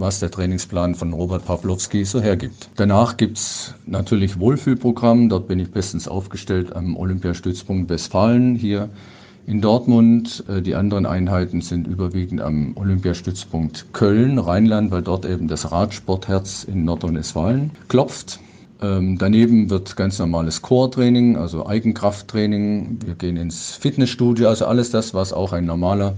[0.00, 2.70] was der Trainingsplan von Robert Pawlowski so hergibt.
[2.76, 5.28] Danach gibt es natürlich Wohlfühl Wohlfühlprogramm.
[5.28, 8.88] Dort bin ich bestens aufgestellt am Olympiastützpunkt Westfalen hier
[9.46, 10.44] in Dortmund.
[10.48, 16.64] Äh, die anderen Einheiten sind überwiegend am Olympiastützpunkt Köln, Rheinland, weil dort eben das Radsportherz
[16.64, 18.40] in Nordrhein-Westfalen klopft.
[18.82, 22.98] Ähm, daneben wird ganz normales Core-Training, also Eigenkrafttraining.
[23.04, 26.14] Wir gehen ins Fitnessstudio, also alles das, was auch ein normaler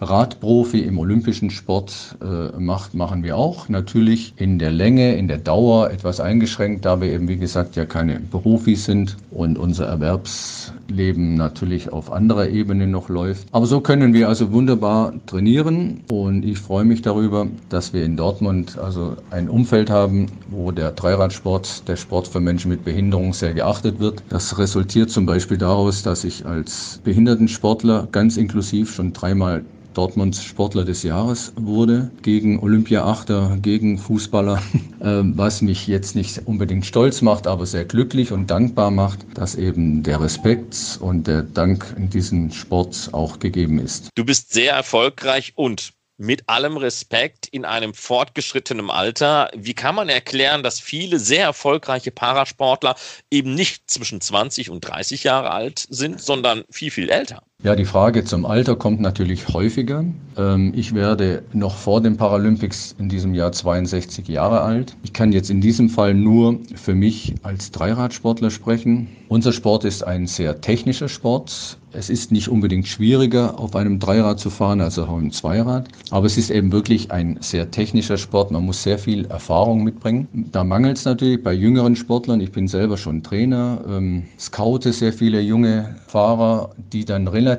[0.00, 3.68] Radprofi im olympischen Sport äh, macht, machen wir auch.
[3.68, 7.84] Natürlich in der Länge, in der Dauer etwas eingeschränkt, da wir eben, wie gesagt, ja
[7.84, 13.46] keine Profis sind und unser Erwerbsleben natürlich auf anderer Ebene noch läuft.
[13.52, 18.16] Aber so können wir also wunderbar trainieren und ich freue mich darüber, dass wir in
[18.16, 23.52] Dortmund also ein Umfeld haben, wo der Dreiradsport, der Sport für Menschen mit Behinderung sehr
[23.52, 24.22] geachtet wird.
[24.30, 29.62] Das resultiert zum Beispiel daraus, dass ich als Behindertensportler ganz inklusiv schon dreimal
[29.94, 34.62] Dortmunds Sportler des Jahres wurde, gegen Olympia-Achter, gegen Fußballer,
[35.02, 39.54] ähm, was mich jetzt nicht unbedingt stolz macht, aber sehr glücklich und dankbar macht, dass
[39.54, 44.08] eben der Respekt und der Dank in diesem Sport auch gegeben ist.
[44.14, 49.50] Du bist sehr erfolgreich und mit allem Respekt in einem fortgeschrittenen Alter.
[49.56, 52.94] Wie kann man erklären, dass viele sehr erfolgreiche Parasportler
[53.30, 57.42] eben nicht zwischen 20 und 30 Jahre alt sind, sondern viel, viel älter?
[57.62, 60.06] Ja, die Frage zum Alter kommt natürlich häufiger.
[60.38, 64.96] Ähm, ich werde noch vor den Paralympics in diesem Jahr 62 Jahre alt.
[65.02, 69.08] Ich kann jetzt in diesem Fall nur für mich als Dreiradsportler sprechen.
[69.28, 71.76] Unser Sport ist ein sehr technischer Sport.
[71.92, 76.24] Es ist nicht unbedingt schwieriger, auf einem Dreirad zu fahren als auf einem Zweirad, aber
[76.24, 78.52] es ist eben wirklich ein sehr technischer Sport.
[78.52, 80.28] Man muss sehr viel Erfahrung mitbringen.
[80.52, 82.40] Da mangelt es natürlich bei jüngeren Sportlern.
[82.40, 87.49] Ich bin selber schon Trainer, ähm, scoute sehr viele junge Fahrer, die dann relativ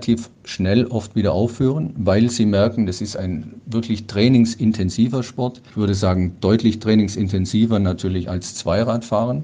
[0.43, 5.61] schnell oft wieder aufhören, weil sie merken, das ist ein wirklich trainingsintensiver Sport.
[5.69, 9.43] Ich würde sagen, deutlich trainingsintensiver natürlich als Zweiradfahren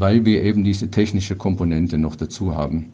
[0.00, 2.86] weil wir eben diese technische Komponente noch dazu haben.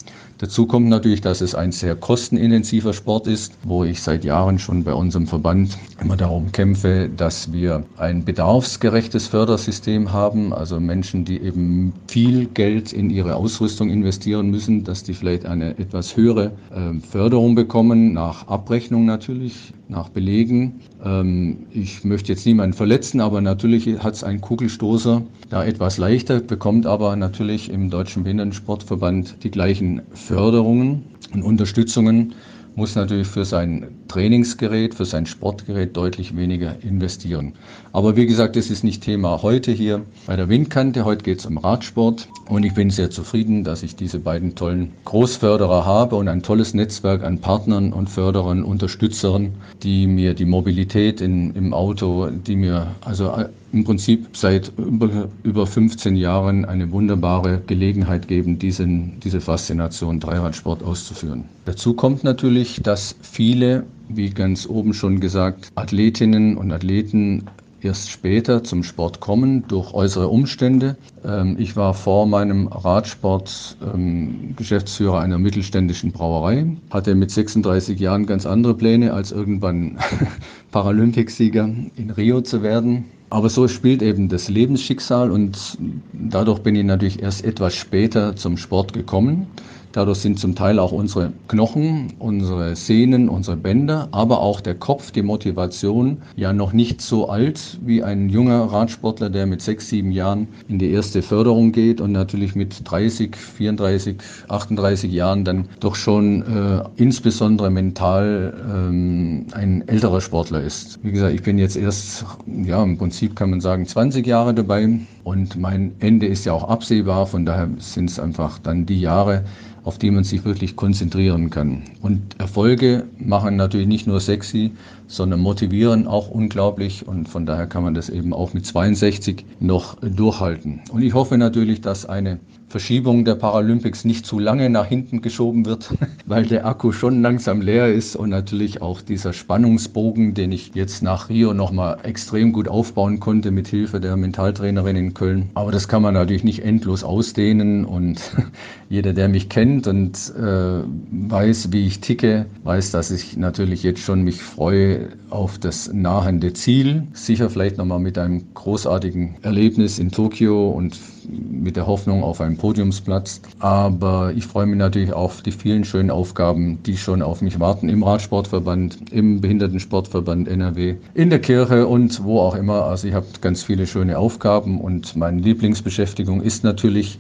[0.42, 4.82] Dazu kommt natürlich, dass es ein sehr kostenintensiver Sport ist, wo ich seit Jahren schon
[4.82, 10.52] bei unserem Verband immer darum kämpfe, dass wir ein bedarfsgerechtes Fördersystem haben.
[10.52, 15.78] Also Menschen, die eben viel Geld in ihre Ausrüstung investieren müssen, dass die vielleicht eine
[15.78, 20.80] etwas höhere äh, Förderung bekommen, nach Abrechnung natürlich, nach Belegen.
[21.04, 26.40] Ähm, ich möchte jetzt niemanden verletzen, aber natürlich hat es ein Kugelstoßer da etwas leichter,
[26.40, 32.34] bekommt aber natürlich im Deutschen Behindertensportverband die gleichen Förderungen und Unterstützungen
[32.74, 37.54] muss natürlich für sein Trainingsgerät, für sein Sportgerät deutlich weniger investieren.
[37.92, 41.04] Aber wie gesagt, das ist nicht Thema heute hier bei der Windkante.
[41.04, 44.92] Heute geht es um Radsport und ich bin sehr zufrieden, dass ich diese beiden tollen
[45.04, 51.20] Großförderer habe und ein tolles Netzwerk an Partnern und Förderern, Unterstützern, die mir die Mobilität
[51.20, 53.32] in, im Auto, die mir also
[53.72, 60.82] im Prinzip seit über, über 15 Jahren eine wunderbare Gelegenheit geben, diesen, diese Faszination Dreiradsport
[60.82, 61.44] auszuführen.
[61.64, 67.44] Dazu kommt natürlich, dass viele, wie ganz oben schon gesagt, Athletinnen und Athleten
[67.84, 70.96] erst später zum Sport kommen durch äußere Umstände.
[71.24, 78.26] Ähm, ich war vor meinem Radsport ähm, Geschäftsführer einer mittelständischen Brauerei, hatte mit 36 Jahren
[78.26, 79.98] ganz andere Pläne, als irgendwann
[80.70, 83.04] Paralympicsieger in Rio zu werden.
[83.32, 85.78] Aber so spielt eben das Lebensschicksal und
[86.12, 89.46] dadurch bin ich natürlich erst etwas später zum Sport gekommen.
[89.92, 95.10] Dadurch sind zum Teil auch unsere Knochen, unsere Sehnen, unsere Bänder, aber auch der Kopf,
[95.10, 100.10] die Motivation ja noch nicht so alt wie ein junger Radsportler, der mit sechs, sieben
[100.10, 104.16] Jahren in die erste Förderung geht und natürlich mit 30, 34,
[104.48, 111.00] 38 Jahren dann doch schon äh, insbesondere mental ähm, ein älterer Sportler ist.
[111.02, 114.88] Wie gesagt, ich bin jetzt erst, ja, im Prinzip kann man sagen, 20 Jahre dabei.
[115.24, 119.44] Und mein Ende ist ja auch absehbar, von daher sind es einfach dann die Jahre,
[119.84, 121.82] auf die man sich wirklich konzentrieren kann.
[122.00, 124.72] Und Erfolge machen natürlich nicht nur sexy,
[125.06, 127.06] sondern motivieren auch unglaublich.
[127.06, 130.82] Und von daher kann man das eben auch mit 62 noch durchhalten.
[130.90, 135.66] Und ich hoffe natürlich, dass eine Verschiebung der Paralympics nicht zu lange nach hinten geschoben
[135.66, 135.92] wird,
[136.26, 141.02] weil der Akku schon langsam leer ist und natürlich auch dieser Spannungsbogen, den ich jetzt
[141.02, 145.50] nach Rio nochmal extrem gut aufbauen konnte mit Hilfe der Mentaltrainerin in Köln.
[145.52, 148.22] Aber das kann man natürlich nicht endlos ausdehnen und
[148.88, 150.82] jeder, der mich kennt und äh,
[151.30, 156.52] weiß, wie ich ticke, weiß, dass ich natürlich jetzt schon mich freue auf das nahende
[156.52, 157.04] Ziel.
[157.14, 162.56] Sicher vielleicht nochmal mit einem großartigen Erlebnis in Tokio und mit der Hoffnung auf einen
[162.56, 163.40] Podiumsplatz.
[163.58, 167.88] Aber ich freue mich natürlich auf die vielen schönen Aufgaben, die schon auf mich warten
[167.88, 172.84] im Radsportverband, im Behindertensportverband NRW, in der Kirche und wo auch immer.
[172.84, 177.18] Also ich habe ganz viele schöne Aufgaben und meine Lieblingsbeschäftigung ist natürlich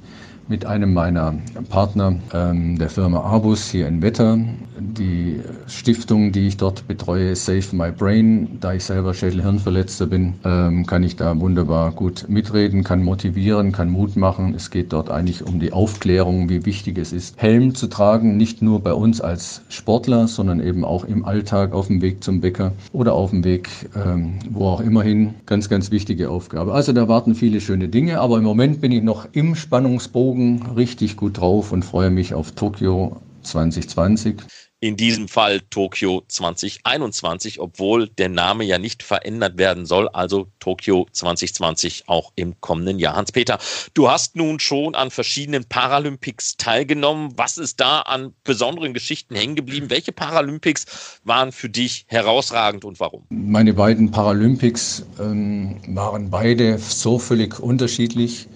[0.52, 1.34] mit einem meiner
[1.70, 4.38] Partner ähm, der Firma Abus hier in Wetter.
[4.78, 10.84] Die Stiftung, die ich dort betreue, Save My Brain, da ich selber Schädel-Hirnverletzter bin, ähm,
[10.84, 14.52] kann ich da wunderbar gut mitreden, kann motivieren, kann Mut machen.
[14.54, 18.60] Es geht dort eigentlich um die Aufklärung, wie wichtig es ist, Helm zu tragen, nicht
[18.60, 22.72] nur bei uns als Sportler, sondern eben auch im Alltag auf dem Weg zum Bäcker
[22.92, 25.32] oder auf dem Weg ähm, wo auch immer hin.
[25.46, 26.74] Ganz, ganz wichtige Aufgabe.
[26.74, 30.41] Also da warten viele schöne Dinge, aber im Moment bin ich noch im Spannungsbogen
[30.76, 34.36] richtig gut drauf und freue mich auf Tokio 2020
[34.82, 41.06] in diesem Fall Tokio 2021, obwohl der Name ja nicht verändert werden soll, also Tokio
[41.12, 43.14] 2020 auch im kommenden Jahr.
[43.14, 43.60] Hans-Peter,
[43.94, 47.32] du hast nun schon an verschiedenen Paralympics teilgenommen.
[47.36, 49.88] Was ist da an besonderen Geschichten hängen geblieben?
[49.88, 53.22] Welche Paralympics waren für dich herausragend und warum?
[53.30, 58.48] Meine beiden Paralympics ähm, waren beide so völlig unterschiedlich.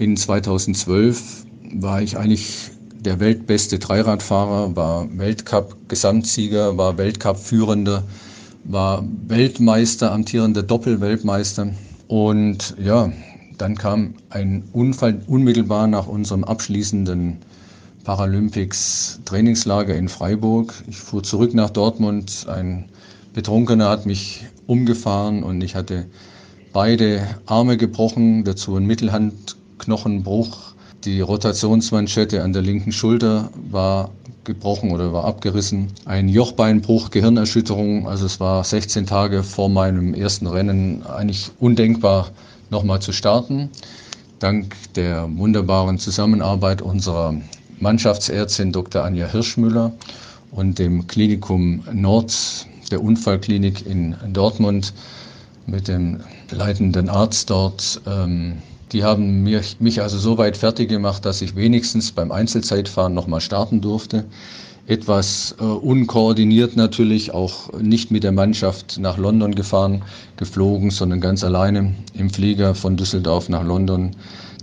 [0.00, 8.04] In 2012 war ich eigentlich der weltbeste Dreiradfahrer, war Weltcup-Gesamtsieger, war Weltcup-Führender,
[8.64, 11.74] war Weltmeister, amtierender Doppelweltmeister.
[12.08, 13.12] Und ja,
[13.58, 17.36] dann kam ein Unfall unmittelbar nach unserem abschließenden
[18.02, 20.72] Paralympics Trainingslager in Freiburg.
[20.88, 22.46] Ich fuhr zurück nach Dortmund.
[22.48, 22.86] Ein
[23.34, 26.06] Betrunkener hat mich umgefahren und ich hatte
[26.72, 28.86] beide Arme gebrochen, dazu ein
[29.80, 34.10] Mittelhandknochenbruch die Rotationsmanschette an der linken Schulter war
[34.44, 35.88] gebrochen oder war abgerissen.
[36.04, 38.06] Ein Jochbeinbruch, Gehirnerschütterung.
[38.06, 42.28] Also es war 16 Tage vor meinem ersten Rennen eigentlich undenkbar,
[42.68, 43.70] nochmal zu starten.
[44.40, 47.34] Dank der wunderbaren Zusammenarbeit unserer
[47.78, 49.04] Mannschaftsärztin Dr.
[49.04, 49.92] Anja Hirschmüller
[50.50, 54.92] und dem Klinikum Nord der Unfallklinik in Dortmund
[55.66, 58.56] mit dem leitenden Arzt dort ähm,
[58.92, 63.40] die haben mich, mich also so weit fertig gemacht, dass ich wenigstens beim Einzelzeitfahren nochmal
[63.40, 64.24] starten durfte.
[64.86, 70.02] Etwas äh, unkoordiniert natürlich, auch nicht mit der Mannschaft nach London gefahren,
[70.36, 74.10] geflogen, sondern ganz alleine im Flieger von Düsseldorf nach London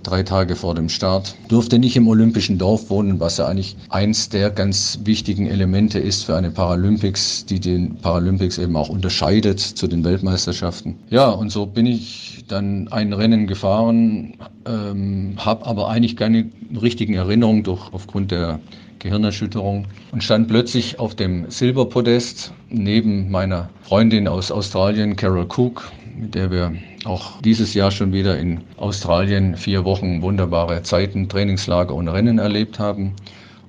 [0.07, 1.35] drei Tage vor dem Start.
[1.49, 6.23] Durfte nicht im Olympischen Dorf wohnen, was ja eigentlich eins der ganz wichtigen Elemente ist
[6.23, 10.95] für eine Paralympics, die den Paralympics eben auch unterscheidet zu den Weltmeisterschaften.
[11.09, 16.45] Ja, und so bin ich dann ein Rennen gefahren, ähm, habe aber eigentlich keine
[16.81, 18.59] richtigen Erinnerungen durch aufgrund der
[18.99, 26.35] Gehirnerschütterung und stand plötzlich auf dem Silberpodest neben meiner Freundin aus Australien, Carol Cook, mit
[26.35, 26.73] der wir
[27.05, 32.79] auch dieses Jahr schon wieder in Australien vier Wochen wunderbare Zeiten, Trainingslager und Rennen erlebt
[32.79, 33.13] haben.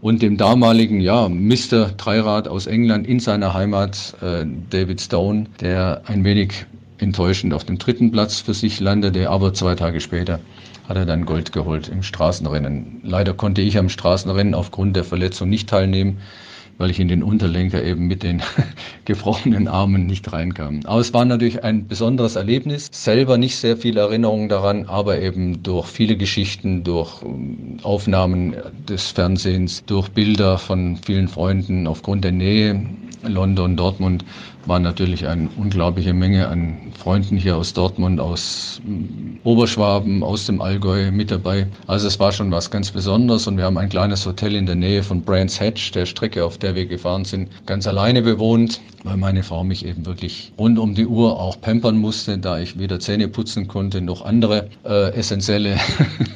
[0.01, 1.91] Und dem damaligen, ja, Mr.
[1.97, 6.67] Dreirad aus England in seiner Heimat, äh, David Stone, der ein wenig
[6.99, 10.41] enttäuschend auf dem dritten Platz für sich landete, aber zwei Tage später
[10.89, 13.01] hat er dann Gold geholt im Straßenrennen.
[13.03, 16.19] Leider konnte ich am Straßenrennen aufgrund der Verletzung nicht teilnehmen
[16.79, 18.43] weil ich in den Unterlenker eben mit den
[19.05, 20.81] gebrochenen Armen nicht reinkam.
[20.85, 22.88] Aber es war natürlich ein besonderes Erlebnis.
[22.93, 28.57] Selber nicht sehr viele Erinnerungen daran, aber eben durch viele Geschichten, durch ähm, Aufnahmen
[28.88, 32.87] des Fernsehens, durch Bilder von vielen Freunden aufgrund der Nähe
[33.23, 34.25] London, Dortmund
[34.67, 40.61] war natürlich eine unglaubliche Menge an Freunden hier aus Dortmund, aus mm, Oberschwaben, aus dem
[40.61, 41.67] Allgäu mit dabei.
[41.87, 44.75] Also es war schon was ganz Besonderes und wir haben ein kleines Hotel in der
[44.75, 49.17] Nähe von Brands Hatch, der Strecke, auf der wir gefahren sind, ganz alleine bewohnt, weil
[49.17, 53.01] meine Frau mich eben wirklich rund um die Uhr auch pampern musste, da ich weder
[53.01, 55.77] Zähne putzen konnte noch andere äh, essentielle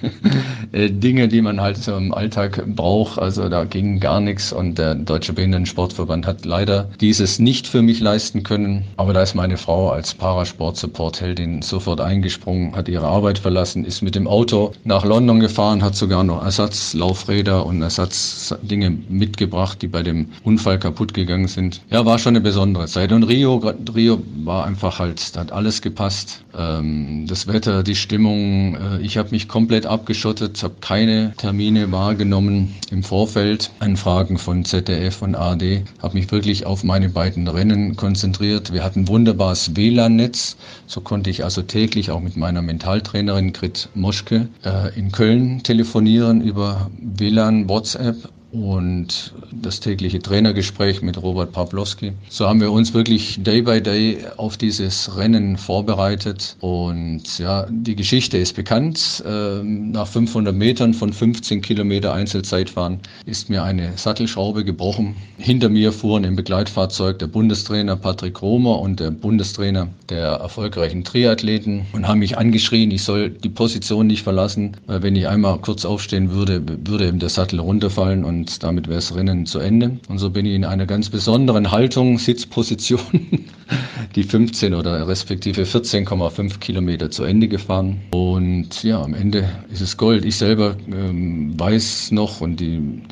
[0.73, 3.19] äh, Dinge, die man halt so im Alltag braucht.
[3.19, 8.01] Also da ging gar nichts und der Deutsche Behindertensportverband hat leider dieses nicht für mich
[8.01, 8.85] leisten können.
[8.97, 14.15] Aber da ist meine Frau als Parasport-Support-Heldin sofort eingesprungen, hat ihre Arbeit verlassen, ist mit
[14.15, 20.22] dem Auto nach London gefahren, hat sogar noch Ersatzlaufräder und Ersatzdinge mitgebracht, die bei dem
[20.45, 21.81] Unfall kaputt gegangen sind.
[21.91, 23.13] Ja, war schon eine besondere Zeit.
[23.13, 23.57] Und Rio,
[23.95, 26.45] Rio war einfach halt, da hat alles gepasst.
[26.57, 28.77] Ähm, das Wetter, die Stimmung.
[28.77, 33.71] Äh, ich habe mich komplett abgeschottet, habe keine Termine wahrgenommen im Vorfeld.
[33.81, 35.83] Anfragen von ZDF und ARD.
[36.03, 38.73] Habe mich wirklich auf meine beiden Rennen konzentriert konzentriert.
[38.73, 40.57] Wir hatten wunderbares WLAN-Netz.
[40.87, 46.41] So konnte ich also täglich auch mit meiner Mentaltrainerin Grit Moschke äh, in Köln telefonieren
[46.41, 52.13] über WLAN, WhatsApp und das tägliche Trainergespräch mit Robert Pawlowski.
[52.29, 57.97] So haben wir uns wirklich Day by Day auf dieses Rennen vorbereitet und ja, die
[57.97, 59.25] Geschichte ist bekannt.
[59.27, 65.17] Ähm, nach 500 Metern von 15 Kilometer Einzelzeitfahren ist mir eine Sattelschraube gebrochen.
[65.39, 71.87] Hinter mir fuhren im Begleitfahrzeug der Bundestrainer Patrick Romer und der Bundestrainer der erfolgreichen Triathleten
[71.93, 75.87] und haben mich angeschrien, ich soll die Position nicht verlassen, weil wenn ich einmal kurz
[75.87, 79.99] aufstehen würde, würde eben der Sattel runterfallen und damit wäre das Rennen zu Ende.
[80.09, 83.01] Und so bin ich in einer ganz besonderen Haltung, Sitzposition,
[84.15, 88.01] die 15 oder respektive 14,5 Kilometer zu Ende gefahren.
[88.13, 90.25] Und ja, am Ende ist es Gold.
[90.25, 93.03] Ich selber ähm, weiß noch und die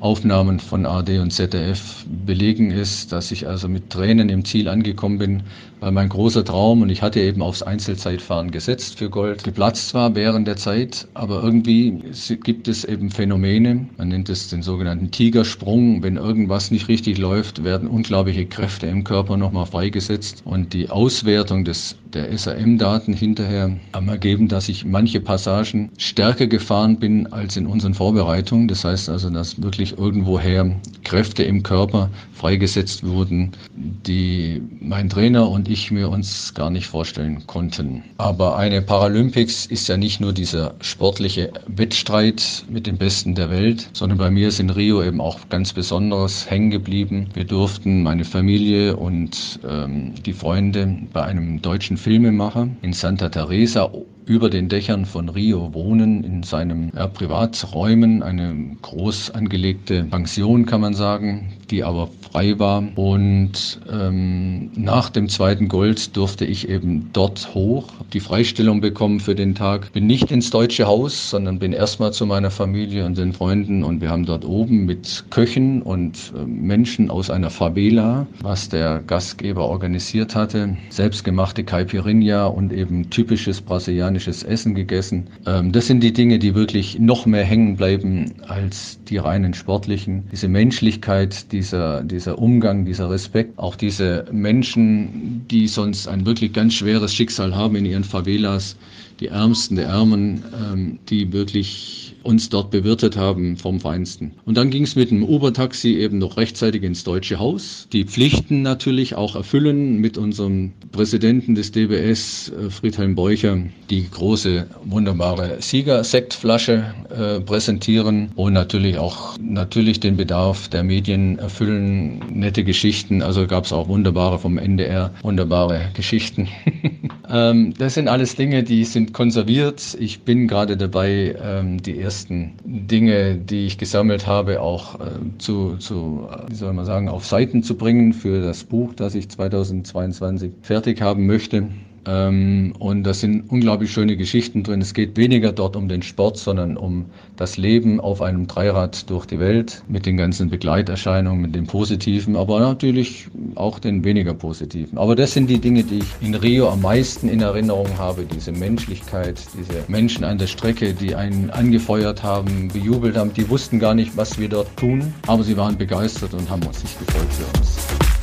[0.00, 5.18] Aufnahmen von AD und ZDF belegen ist, dass ich also mit Tränen im Ziel angekommen
[5.18, 5.42] bin,
[5.80, 10.14] weil mein großer Traum, und ich hatte eben aufs Einzelzeitfahren gesetzt für Gold, geplatzt war
[10.14, 12.02] während der Zeit, aber irgendwie
[12.42, 17.64] gibt es eben Phänomene, man nennt es den sogenannten Tigersprung, wenn irgendwas nicht richtig läuft,
[17.64, 24.08] werden unglaubliche Kräfte im Körper nochmal freigesetzt und die Auswertung des, der SRM-Daten hinterher haben
[24.08, 28.68] ergeben, dass ich manche Passagen stärker gefahren bin als in unseren Vorbereitungen.
[28.68, 30.70] Das heißt also, dass wirklich irgendwoher
[31.04, 37.44] Kräfte im Körper freigesetzt wurden, die mein Trainer und ich mir uns gar nicht vorstellen
[37.48, 38.04] konnten.
[38.18, 43.88] Aber eine Paralympics ist ja nicht nur dieser sportliche Wettstreit mit den Besten der Welt,
[43.92, 47.30] sondern bei mir ist in Rio eben auch ganz besonderes hängen geblieben.
[47.34, 53.90] Wir durften, meine Familie und ähm, die Freunde, bei einem deutschen Filmemacher in Santa Teresa
[54.26, 60.80] über den Dächern von Rio wohnen, in seinem ja, Privaträumen, eine groß angelegte Pension, kann
[60.80, 62.82] man sagen, die aber frei war.
[62.96, 69.34] Und ähm, nach dem zweiten Gold durfte ich eben dort hoch, die Freistellung bekommen für
[69.34, 69.92] den Tag.
[69.92, 74.00] Bin nicht ins Deutsche Haus, sondern bin erstmal zu meiner Familie und den Freunden und
[74.00, 79.68] wir haben dort oben mit Köchen und äh, Menschen aus einer Favela, was der Gastgeber
[79.68, 85.26] organisiert hatte, selbstgemachte Caipirinha und eben typisches brasilianisches Essen gegessen.
[85.46, 90.24] Ähm, das sind die Dinge, die wirklich noch mehr hängen bleiben als die reinen sportlichen.
[90.32, 96.74] Diese Menschlichkeit, dieser, dieser Umgang, dieser Respekt, auch diese Menschen, die sonst ein wirklich ganz
[96.74, 98.76] schweres Schicksal haben in ihren Favelas,
[99.20, 104.32] die Ärmsten der Ärmen, ähm, die wirklich uns dort bewirtet haben vom Feinsten.
[104.44, 107.88] Und dann ging es mit dem Uber-Taxi eben noch rechtzeitig ins Deutsche Haus.
[107.92, 113.58] Die Pflichten natürlich auch erfüllen mit unserem Präsidenten des DBS, äh, Friedhelm Beucher,
[113.90, 122.20] die große, wunderbare Sieger-Sektflasche äh, präsentieren und natürlich auch natürlich den Bedarf der Medien erfüllen.
[122.30, 126.48] Nette Geschichten, also gab es auch wunderbare vom NDR, wunderbare Geschichten.
[127.30, 129.96] ähm, das sind alles Dinge, die sind konserviert.
[129.98, 135.04] Ich bin gerade dabei, ähm, die ersten Dinge, die ich gesammelt habe, auch äh,
[135.38, 139.28] zu, zu, wie soll man sagen, auf Seiten zu bringen für das Buch, das ich
[139.28, 141.68] 2022 fertig haben möchte.
[142.06, 144.80] Ähm, und da sind unglaublich schöne Geschichten drin.
[144.80, 149.26] Es geht weniger dort um den Sport, sondern um das Leben auf einem Dreirad durch
[149.26, 154.98] die Welt mit den ganzen Begleiterscheinungen, mit den positiven, aber natürlich auch den weniger positiven.
[154.98, 158.24] Aber das sind die Dinge, die ich in Rio am meisten in Erinnerung habe.
[158.24, 163.32] Diese Menschlichkeit, diese Menschen an der Strecke, die einen angefeuert haben, bejubelt haben.
[163.34, 166.82] Die wussten gar nicht, was wir dort tun, aber sie waren begeistert und haben uns
[166.82, 168.15] nicht gefolgt für uns.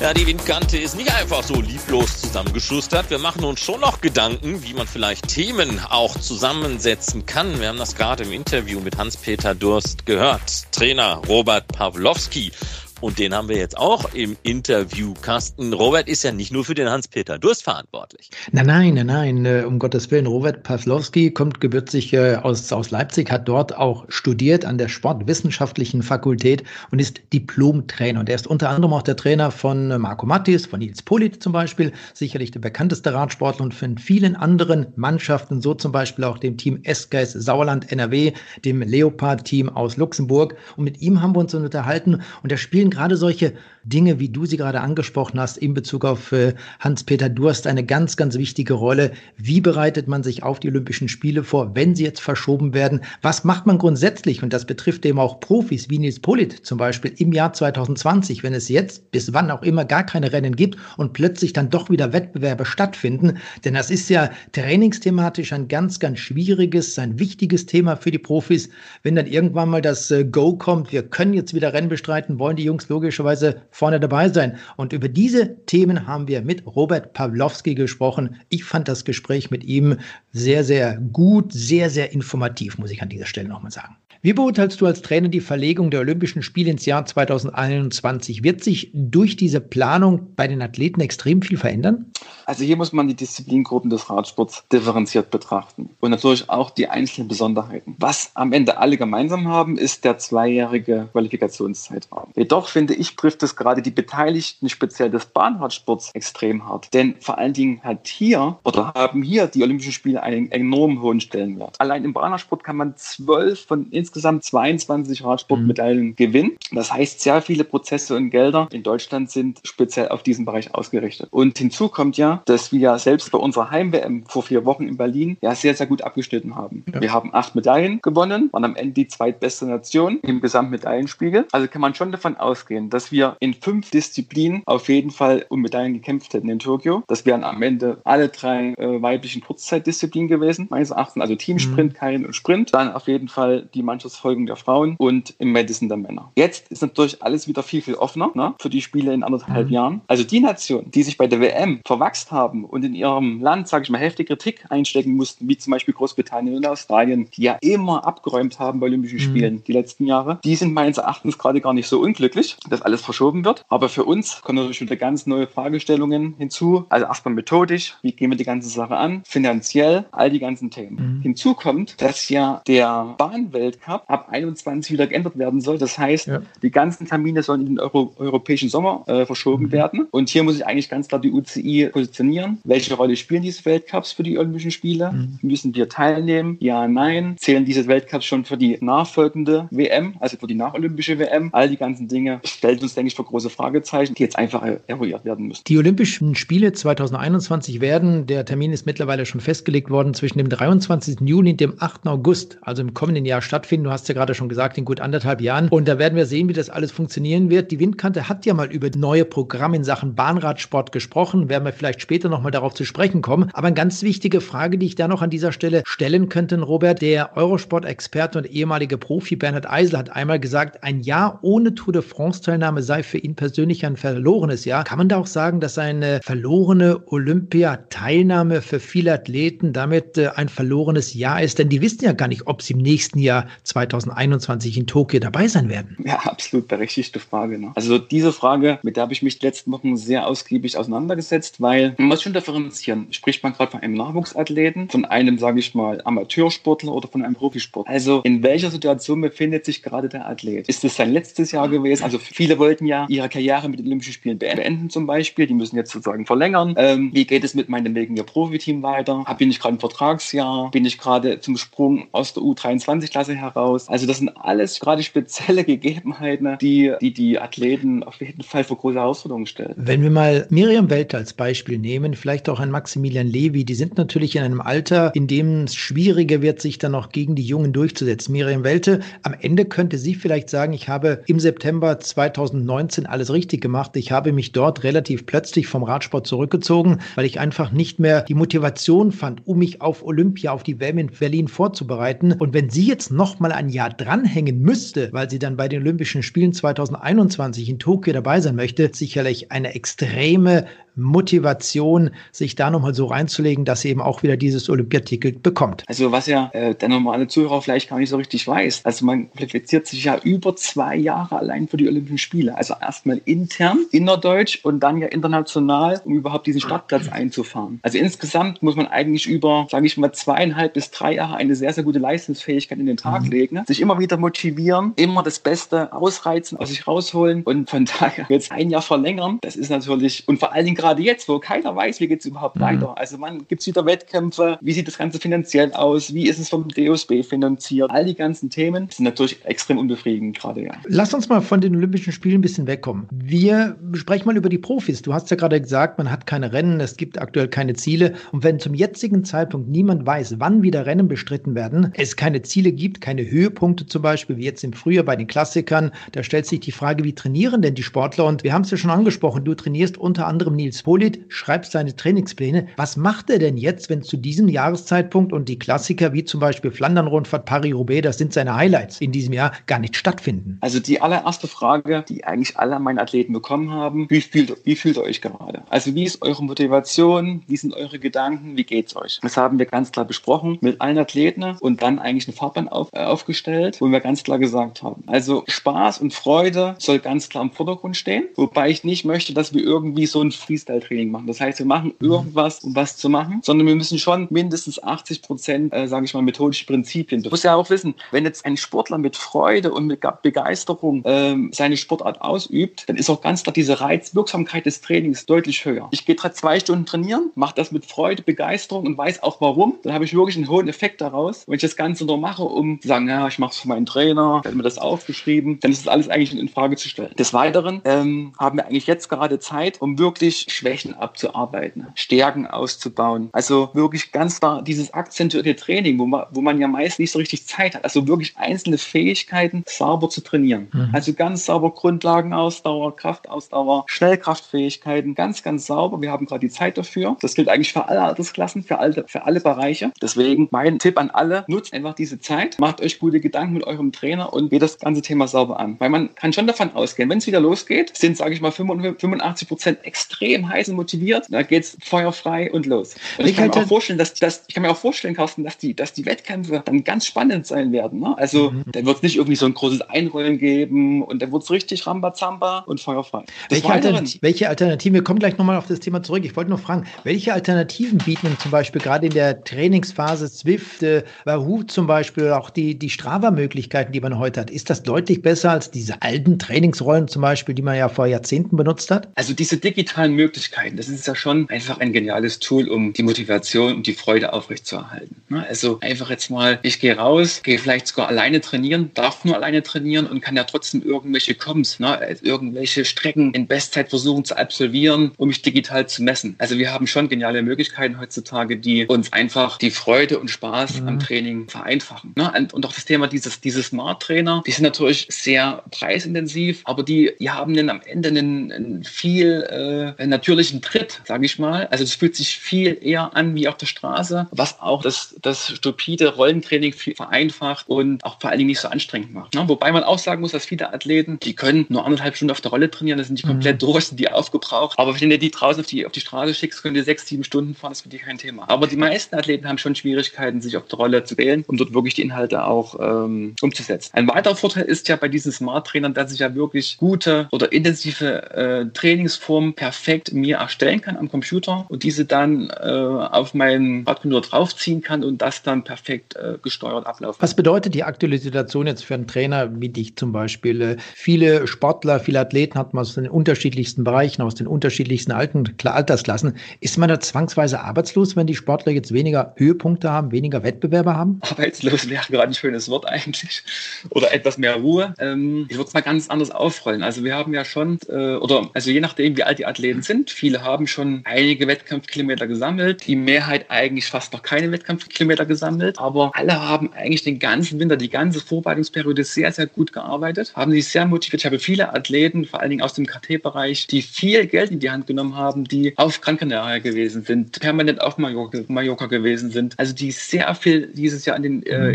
[0.00, 3.10] Ja, die Windkante ist nicht einfach so lieblos zusammengeschustert.
[3.10, 7.58] Wir machen uns schon noch Gedanken, wie man vielleicht Themen auch zusammensetzen kann.
[7.58, 10.70] Wir haben das gerade im Interview mit Hans-Peter Durst gehört.
[10.70, 12.52] Trainer Robert Pawlowski
[13.00, 15.14] und den haben wir jetzt auch im Interview.
[15.22, 18.30] Carsten, Robert ist ja nicht nur für den Hans-Peter Durst verantwortlich.
[18.50, 20.26] Nein, nein, nein, nein, äh, um Gottes Willen.
[20.26, 26.02] Robert Pawlowski kommt gebürtig äh, aus, aus Leipzig, hat dort auch studiert an der Sportwissenschaftlichen
[26.02, 28.18] Fakultät und ist Diplom-Trainer.
[28.18, 31.52] Und er ist unter anderem auch der Trainer von Marco Mattis, von Nils Polit zum
[31.52, 36.56] Beispiel, sicherlich der bekannteste Radsportler und von vielen anderen Mannschaften, so zum Beispiel auch dem
[36.56, 38.32] Team S-Geist Sauerland NRW,
[38.64, 40.56] dem Leopard-Team aus Luxemburg.
[40.76, 43.52] Und mit ihm haben wir uns unterhalten und er spielt spielen gerade solche
[43.84, 48.16] Dinge, wie du sie gerade angesprochen hast, in Bezug auf äh, Hans-Peter Durst eine ganz,
[48.16, 49.12] ganz wichtige Rolle.
[49.36, 53.00] Wie bereitet man sich auf die Olympischen Spiele vor, wenn sie jetzt verschoben werden?
[53.22, 54.42] Was macht man grundsätzlich?
[54.42, 58.52] Und das betrifft eben auch Profis wie Nils Polit zum Beispiel im Jahr 2020, wenn
[58.52, 62.12] es jetzt bis wann auch immer gar keine Rennen gibt und plötzlich dann doch wieder
[62.12, 63.38] Wettbewerbe stattfinden.
[63.64, 68.68] Denn das ist ja trainingsthematisch ein ganz, ganz schwieriges, ein wichtiges Thema für die Profis.
[69.02, 72.56] Wenn dann irgendwann mal das äh, Go kommt, wir können jetzt wieder Rennen bestreiten, wollen
[72.56, 74.58] die Jungs Jungs logischerweise vorne dabei sein.
[74.76, 78.36] Und über diese Themen haben wir mit Robert Pawlowski gesprochen.
[78.48, 79.98] Ich fand das Gespräch mit ihm
[80.32, 83.96] sehr, sehr gut, sehr, sehr informativ, muss ich an dieser Stelle nochmal sagen.
[84.20, 88.42] Wie beurteilst du als Trainer die Verlegung der Olympischen Spiele ins Jahr 2021?
[88.42, 92.06] Wird sich durch diese Planung bei den Athleten extrem viel verändern?
[92.44, 97.28] Also hier muss man die Disziplingruppen des Radsports differenziert betrachten und natürlich auch die einzelnen
[97.28, 97.94] Besonderheiten.
[97.98, 102.32] Was am Ende alle gemeinsam haben, ist der zweijährige Qualifikationszeitraum.
[102.34, 106.92] Jedoch finde ich, trifft es gerade die Beteiligten, speziell des Bahnradsports, extrem hart.
[106.92, 111.20] Denn vor allen Dingen hat hier oder haben hier die Olympischen Spiele einen enorm hohen
[111.20, 111.80] Stellenwert.
[111.80, 116.16] Allein im Bahnradsport kann man zwölf von insgesamt insgesamt 22 Radsportmedaillen mhm.
[116.16, 116.52] gewinnen.
[116.72, 121.28] Das heißt, sehr viele Prozesse und Gelder in Deutschland sind speziell auf diesen Bereich ausgerichtet.
[121.30, 124.96] Und hinzu kommt ja, dass wir ja selbst bei unserer Heim-WM vor vier Wochen in
[124.96, 126.84] Berlin ja sehr, sehr gut abgeschnitten haben.
[126.92, 127.00] Ja.
[127.00, 131.46] Wir haben acht Medaillen gewonnen, waren am Ende die zweitbeste Nation im Gesamtmedaillenspiegel.
[131.52, 135.60] Also kann man schon davon ausgehen, dass wir in fünf Disziplinen auf jeden Fall um
[135.60, 137.02] Medaillen gekämpft hätten in Tokio.
[137.08, 141.96] Das wären am Ende alle drei äh, weiblichen Kurzzeitdisziplinen gewesen, meines Erachtens, also Teamsprint, mhm.
[141.96, 142.72] Kein und Sprint.
[142.72, 146.30] Dann auf jeden Fall die Mannschaft Mannschaftsfolgen der Frauen und im Madison der Männer.
[146.36, 149.72] Jetzt ist natürlich alles wieder viel, viel offener ne, für die Spiele in anderthalb mhm.
[149.72, 150.00] Jahren.
[150.06, 153.84] Also die Nationen, die sich bei der WM verwachst haben und in ihrem Land, sage
[153.84, 158.06] ich mal, heftige Kritik einstecken mussten, wie zum Beispiel Großbritannien und Australien, die ja immer
[158.06, 159.22] abgeräumt haben bei Olympischen mhm.
[159.22, 163.02] Spielen die letzten Jahre, die sind meines Erachtens gerade gar nicht so unglücklich, dass alles
[163.02, 163.64] verschoben wird.
[163.68, 166.84] Aber für uns kommen natürlich wieder ganz neue Fragestellungen hinzu.
[166.88, 171.16] Also erstmal methodisch, wie gehen wir die ganze Sache an, finanziell, all die ganzen Themen.
[171.18, 171.22] Mhm.
[171.22, 175.78] Hinzu kommt, dass ja der Bahnweltcup Cup ab 21 wieder geändert werden soll.
[175.78, 176.42] Das heißt, ja.
[176.62, 179.72] die ganzen Termine sollen in den Euro europäischen Sommer äh, verschoben mhm.
[179.72, 180.06] werden.
[180.10, 182.58] Und hier muss ich eigentlich ganz klar die UCI positionieren.
[182.64, 185.10] Welche Rolle spielen diese Weltcups für die Olympischen Spiele?
[185.10, 185.38] Mhm.
[185.40, 186.58] Müssen wir teilnehmen?
[186.60, 187.36] Ja, nein.
[187.38, 191.48] Zählen diese Weltcups schon für die nachfolgende WM, also für die nacholympische WM?
[191.52, 195.24] All die ganzen Dinge stellt uns, denke ich, vor große Fragezeichen, die jetzt einfach eruiert
[195.24, 195.62] werden müssen.
[195.66, 201.20] Die Olympischen Spiele 2021 werden, der Termin ist mittlerweile schon festgelegt worden, zwischen dem 23.
[201.22, 202.06] Juni und dem 8.
[202.06, 203.84] August, also im kommenden Jahr stattfinden stattfinden.
[203.84, 205.68] Du hast ja gerade schon gesagt, in gut anderthalb Jahren.
[205.68, 207.70] Und da werden wir sehen, wie das alles funktionieren wird.
[207.70, 211.48] Die Windkante hat ja mal über neue Programme in Sachen Bahnradsport gesprochen.
[211.48, 213.50] Werden wir vielleicht später nochmal darauf zu sprechen kommen.
[213.52, 217.02] Aber eine ganz wichtige Frage, die ich da noch an dieser Stelle stellen könnte, Robert,
[217.02, 222.02] der Eurosport-Experte und ehemalige Profi Bernhard Eisel hat einmal gesagt, ein Jahr ohne Tour de
[222.02, 224.84] France-Teilnahme sei für ihn persönlich ein verlorenes Jahr.
[224.84, 230.48] Kann man da auch sagen, dass eine verlorene Olympiateilnahme für viele Athleten damit äh, ein
[230.48, 231.58] verlorenes Jahr ist?
[231.58, 235.46] Denn die wissen ja gar nicht, ob sie im nächsten Jahr 2021 in Tokio dabei
[235.48, 235.96] sein werden?
[236.04, 237.58] Ja, absolut berechtigte Frage.
[237.58, 237.72] Ne?
[237.74, 242.08] Also diese Frage, mit der habe ich mich letzten Wochen sehr ausgiebig auseinandergesetzt, weil man
[242.08, 243.08] muss schon differenzieren.
[243.10, 247.34] Spricht man gerade von einem Nachwuchsathleten, von einem, sage ich mal, Amateursportler oder von einem
[247.34, 247.92] Profisportler?
[247.92, 250.68] Also in welcher Situation befindet sich gerade der Athlet?
[250.68, 252.04] Ist es sein letztes Jahr gewesen?
[252.04, 255.46] Also viele wollten ja ihre Karriere mit den Olympischen Spielen beenden zum Beispiel.
[255.46, 256.74] Die müssen jetzt sozusagen verlängern.
[256.78, 259.24] Ähm, wie geht es mit meinem wegen ihr Profiteam weiter?
[259.38, 260.70] Bin ich gerade im Vertragsjahr?
[260.70, 263.57] Bin ich gerade zum Sprung aus der U23-Klasse heraus?
[263.58, 263.88] Raus.
[263.88, 268.78] Also das sind alles gerade spezielle Gegebenheiten, die, die die Athleten auf jeden Fall vor
[268.78, 269.74] große Herausforderungen stellen.
[269.76, 273.98] Wenn wir mal Miriam Welt als Beispiel nehmen, vielleicht auch ein Maximilian Levy, die sind
[273.98, 277.72] natürlich in einem Alter, in dem es schwieriger wird, sich dann noch gegen die Jungen
[277.72, 278.32] durchzusetzen.
[278.32, 283.60] Miriam Welte, am Ende könnte sie vielleicht sagen, ich habe im September 2019 alles richtig
[283.60, 283.96] gemacht.
[283.96, 288.34] Ich habe mich dort relativ plötzlich vom Radsport zurückgezogen, weil ich einfach nicht mehr die
[288.34, 292.32] Motivation fand, um mich auf Olympia, auf die WM in Berlin vorzubereiten.
[292.32, 295.80] Und wenn sie jetzt noch mal ein Jahr dranhängen müsste, weil sie dann bei den
[295.80, 300.66] Olympischen Spielen 2021 in Tokio dabei sein möchte, sicherlich eine extreme
[300.98, 305.84] Motivation, sich da nochmal so reinzulegen, dass sie eben auch wieder dieses Olympiaticket bekommt.
[305.86, 308.84] Also was ja äh, der normale Zuhörer vielleicht gar nicht so richtig weiß.
[308.84, 312.56] Also man qualifiziert sich ja über zwei Jahre allein für die Olympischen Spiele.
[312.56, 317.78] Also erstmal intern, innerdeutsch und dann ja international, um überhaupt diesen Startplatz einzufahren.
[317.82, 321.72] Also insgesamt muss man eigentlich über, sage ich mal, zweieinhalb bis drei Jahre eine sehr,
[321.72, 323.32] sehr gute Leistungsfähigkeit in den Tag mhm.
[323.32, 328.26] legen, sich immer wieder motivieren, immer das Beste ausreizen, aus sich rausholen und von daher
[328.28, 329.38] jetzt ein Jahr verlängern.
[329.40, 332.20] Das ist natürlich und vor allen Dingen gerade gerade jetzt, wo keiner weiß, wie geht
[332.20, 332.60] es überhaupt mhm.
[332.60, 332.98] weiter.
[332.98, 336.48] Also man gibt es wieder Wettkämpfe, wie sieht das Ganze finanziell aus, wie ist es
[336.48, 337.90] vom DOSB finanziert.
[337.90, 340.72] All die ganzen Themen sind natürlich extrem unbefriedigend gerade, ja.
[340.86, 343.06] Lass uns mal von den Olympischen Spielen ein bisschen wegkommen.
[343.10, 345.02] Wir sprechen mal über die Profis.
[345.02, 348.14] Du hast ja gerade gesagt, man hat keine Rennen, es gibt aktuell keine Ziele.
[348.32, 352.72] Und wenn zum jetzigen Zeitpunkt niemand weiß, wann wieder Rennen bestritten werden, es keine Ziele
[352.72, 355.90] gibt, keine keine Höhepunkte zum Beispiel, wie jetzt im Frühjahr bei den Klassikern.
[356.12, 358.26] Da stellt sich die Frage, wie trainieren denn die Sportler?
[358.26, 361.96] Und wir haben es ja schon angesprochen, du trainierst unter anderem Nils Polit, schreibst seine
[361.96, 362.68] Trainingspläne.
[362.76, 366.70] Was macht er denn jetzt, wenn zu diesem Jahreszeitpunkt und die Klassiker wie zum Beispiel
[366.70, 370.58] Flandern-Rundfahrt, Paris-Roubaix, das sind seine Highlights in diesem Jahr, gar nicht stattfinden?
[370.60, 374.96] Also die allererste Frage, die eigentlich alle meine Athleten bekommen haben, wie fühlt, wie fühlt
[374.96, 375.62] ihr euch gerade?
[375.70, 377.42] Also wie ist eure Motivation?
[377.48, 378.56] Wie sind eure Gedanken?
[378.56, 379.18] Wie geht's euch?
[379.22, 382.88] Das haben wir ganz klar besprochen mit allen Athleten und dann eigentlich eine Fahrplan auf,
[382.92, 387.42] äh, aufgestellt, wo wir ganz klar gesagt haben, also Spaß und Freude soll ganz klar
[387.42, 391.26] im Vordergrund stehen, wobei ich nicht möchte, dass wir irgendwie so ein Freestyle-Training machen.
[391.26, 392.10] Das heißt, wir machen mhm.
[392.10, 396.14] irgendwas, um was zu machen, sondern wir müssen schon mindestens 80 Prozent, äh, sage ich
[396.14, 397.22] mal, methodische Prinzipien.
[397.22, 401.36] Du musst ja auch wissen, wenn jetzt ein Sportler mit Freude und mit Begeisterung äh,
[401.52, 405.88] seine Sportart ausübt, dann ist auch ganz klar diese Reizwirksamkeit des Trainings deutlich höher.
[405.90, 409.78] Ich gehe zwei Stunden trainieren, mache das mit Freude, Begeisterung und weiß auch warum.
[409.82, 411.46] Dann habe ich wirklich einen hohen Effekt daraus.
[411.46, 413.86] Wenn ich das Ganze nur mache, um zu sagen, ja, ich mache es für meinen
[413.86, 417.14] Trainer, hätte mir das aufgeschrieben, dann ist das alles eigentlich in Frage zu stellen.
[417.18, 423.28] Des Weiteren ähm, haben wir eigentlich jetzt gerade Zeit, um wirklich Schwächen abzuarbeiten, Stärken auszubauen.
[423.32, 427.18] Also wirklich ganz da dieses akzentuierte Training, wo man, wo man ja meist nicht so
[427.18, 427.84] richtig Zeit hat.
[427.84, 430.68] Also wirklich einzelne Fähigkeiten sauber zu trainieren.
[430.72, 430.90] Mhm.
[430.92, 436.00] Also ganz sauber Grundlagenausdauer, Kraftausdauer, Schnellkraftfähigkeiten, ganz, ganz sauber.
[436.00, 437.16] Wir haben gerade die Zeit dafür.
[437.20, 439.92] Das gilt eigentlich für alle Altersklassen, für alle, für alle Bereiche.
[440.02, 443.92] Deswegen mein Tipp an alle, nutzt einfach diese Zeit, macht euch gute Gedanken mit eurem
[443.92, 445.76] Trainer und geht das ganze Thema sauber an.
[445.78, 449.48] Weil man kann schon davon ausgehen, wenn es wieder losgeht, sind, sage ich mal, 85
[449.48, 451.26] Prozent extrem heiß und motiviert.
[451.28, 452.94] Da geht es feuerfrei und los.
[453.18, 455.44] Und ich, ich kann mir auch vorstellen, dass, dass, ich kann mir auch vorstellen, Carsten,
[455.44, 458.00] dass die, dass die Wettkämpfe dann ganz spannend sein werden.
[458.00, 458.16] Ne?
[458.16, 458.64] Also mhm.
[458.72, 461.86] da wird es nicht irgendwie so ein großes Einrollen geben und da wird es richtig
[461.86, 463.24] Rambazamba und feuerfrei.
[463.48, 464.94] Welche, Alternat welche Alternativen?
[464.94, 466.24] Wir kommen gleich nochmal auf das Thema zurück.
[466.24, 471.04] Ich wollte nur fragen, welche Alternativen bieten zum Beispiel gerade in der Trainingsphase Zwift, äh,
[471.24, 474.50] Wahoo zum Beispiel, auch die, die Strava-Möglichkeiten, die man heute hat?
[474.50, 478.56] Ist das deutlich besser als diese alten Trainingsrollen zum Beispiel, die man ja vor Jahrzehnten
[478.56, 479.08] benutzt hat?
[479.14, 483.74] Also diese digitalen Möglichkeiten, das ist ja schon einfach ein geniales Tool, um die Motivation
[483.74, 485.16] und die Freude aufrechtzuerhalten.
[485.28, 485.44] Ne?
[485.46, 489.62] Also einfach jetzt mal, ich gehe raus, gehe vielleicht sogar alleine trainieren, darf nur alleine
[489.62, 492.16] trainieren und kann ja trotzdem irgendwelche Comms, ne?
[492.22, 496.36] irgendwelche Strecken in Bestzeit versuchen zu absolvieren, um mich digital zu messen.
[496.38, 500.88] Also wir haben schon geniale Möglichkeiten heutzutage, die uns einfach die Freude und Spaß mhm.
[500.88, 502.12] am Training vereinfachen.
[502.16, 502.32] Ne?
[502.52, 507.12] Und auch das Thema dieses, diese Smart Trainer, die sind natürlich sehr preisintensiv, aber die,
[507.18, 511.66] die haben dann am Ende einen, einen viel äh, natürlichen Tritt, sage ich mal.
[511.68, 515.48] Also es fühlt sich viel eher an wie auf der Straße, was auch das, das
[515.48, 519.34] stupide Rollentraining viel vereinfacht und auch vor allen Dingen nicht so anstrengend macht.
[519.34, 519.48] Ne?
[519.48, 522.50] Wobei man auch sagen muss, dass viele Athleten, die können nur anderthalb Stunden auf der
[522.50, 523.30] Rolle trainieren, dann sind die mhm.
[523.30, 524.78] komplett durch, sind die aufgebraucht.
[524.78, 527.24] Aber wenn du die draußen auf die, auf die Straße schickst, können die sechs, sieben
[527.24, 528.48] Stunden fahren, das ist für die kein Thema.
[528.48, 531.72] Aber die meisten Athleten haben schon Schwierigkeiten, sich auf der Rolle zu wählen, um dort
[531.72, 533.90] wirklich die Inhalte auch ähm, umzusetzen.
[533.94, 538.30] Ein weiterer Vorteil ist ja bei diesen Smart-Trainern, dass ich ja wirklich gute oder intensive
[538.32, 544.28] äh, Trainingsformen perfekt mir erstellen kann am Computer und diese dann äh, auf meinen Radcomputer
[544.28, 547.20] draufziehen kann und das dann perfekt äh, gesteuert ablaufen.
[547.20, 550.60] Was bedeutet die aktuelle Situation jetzt für einen Trainer wie dich zum Beispiel?
[550.60, 555.44] Äh, viele Sportler, viele Athleten hat man aus den unterschiedlichsten Bereichen, aus den unterschiedlichsten alten
[555.64, 556.36] Altersklassen.
[556.60, 561.20] Ist man da zwangsweise arbeitslos, wenn die Sportler jetzt weniger Höhepunkte haben, weniger Wettbewerbe haben?
[561.30, 563.42] Arbeitslos wäre gerade schönes Wort eigentlich.
[563.90, 564.94] Oder etwas mehr Ruhe.
[564.98, 566.82] Ähm, ich würde es mal ganz anders aufrollen.
[566.82, 570.10] Also wir haben ja schon, äh, oder also je nachdem, wie alt die Athleten sind,
[570.10, 572.86] viele haben schon einige Wettkampfkilometer gesammelt.
[572.86, 575.78] Die Mehrheit eigentlich fast noch keine Wettkampfkilometer gesammelt.
[575.78, 580.52] Aber alle haben eigentlich den ganzen Winter, die ganze Vorbereitungsperiode sehr, sehr gut gearbeitet, haben
[580.52, 581.22] sich sehr motiviert.
[581.22, 584.70] Ich habe viele Athleten, vor allen Dingen aus dem KT-Bereich, die viel Geld in die
[584.70, 589.58] Hand genommen haben, die auf Gran Canaria gewesen sind, permanent auf Mallorca, Mallorca gewesen sind,
[589.58, 591.74] also die sehr viel dieses Jahr in den, äh, mhm.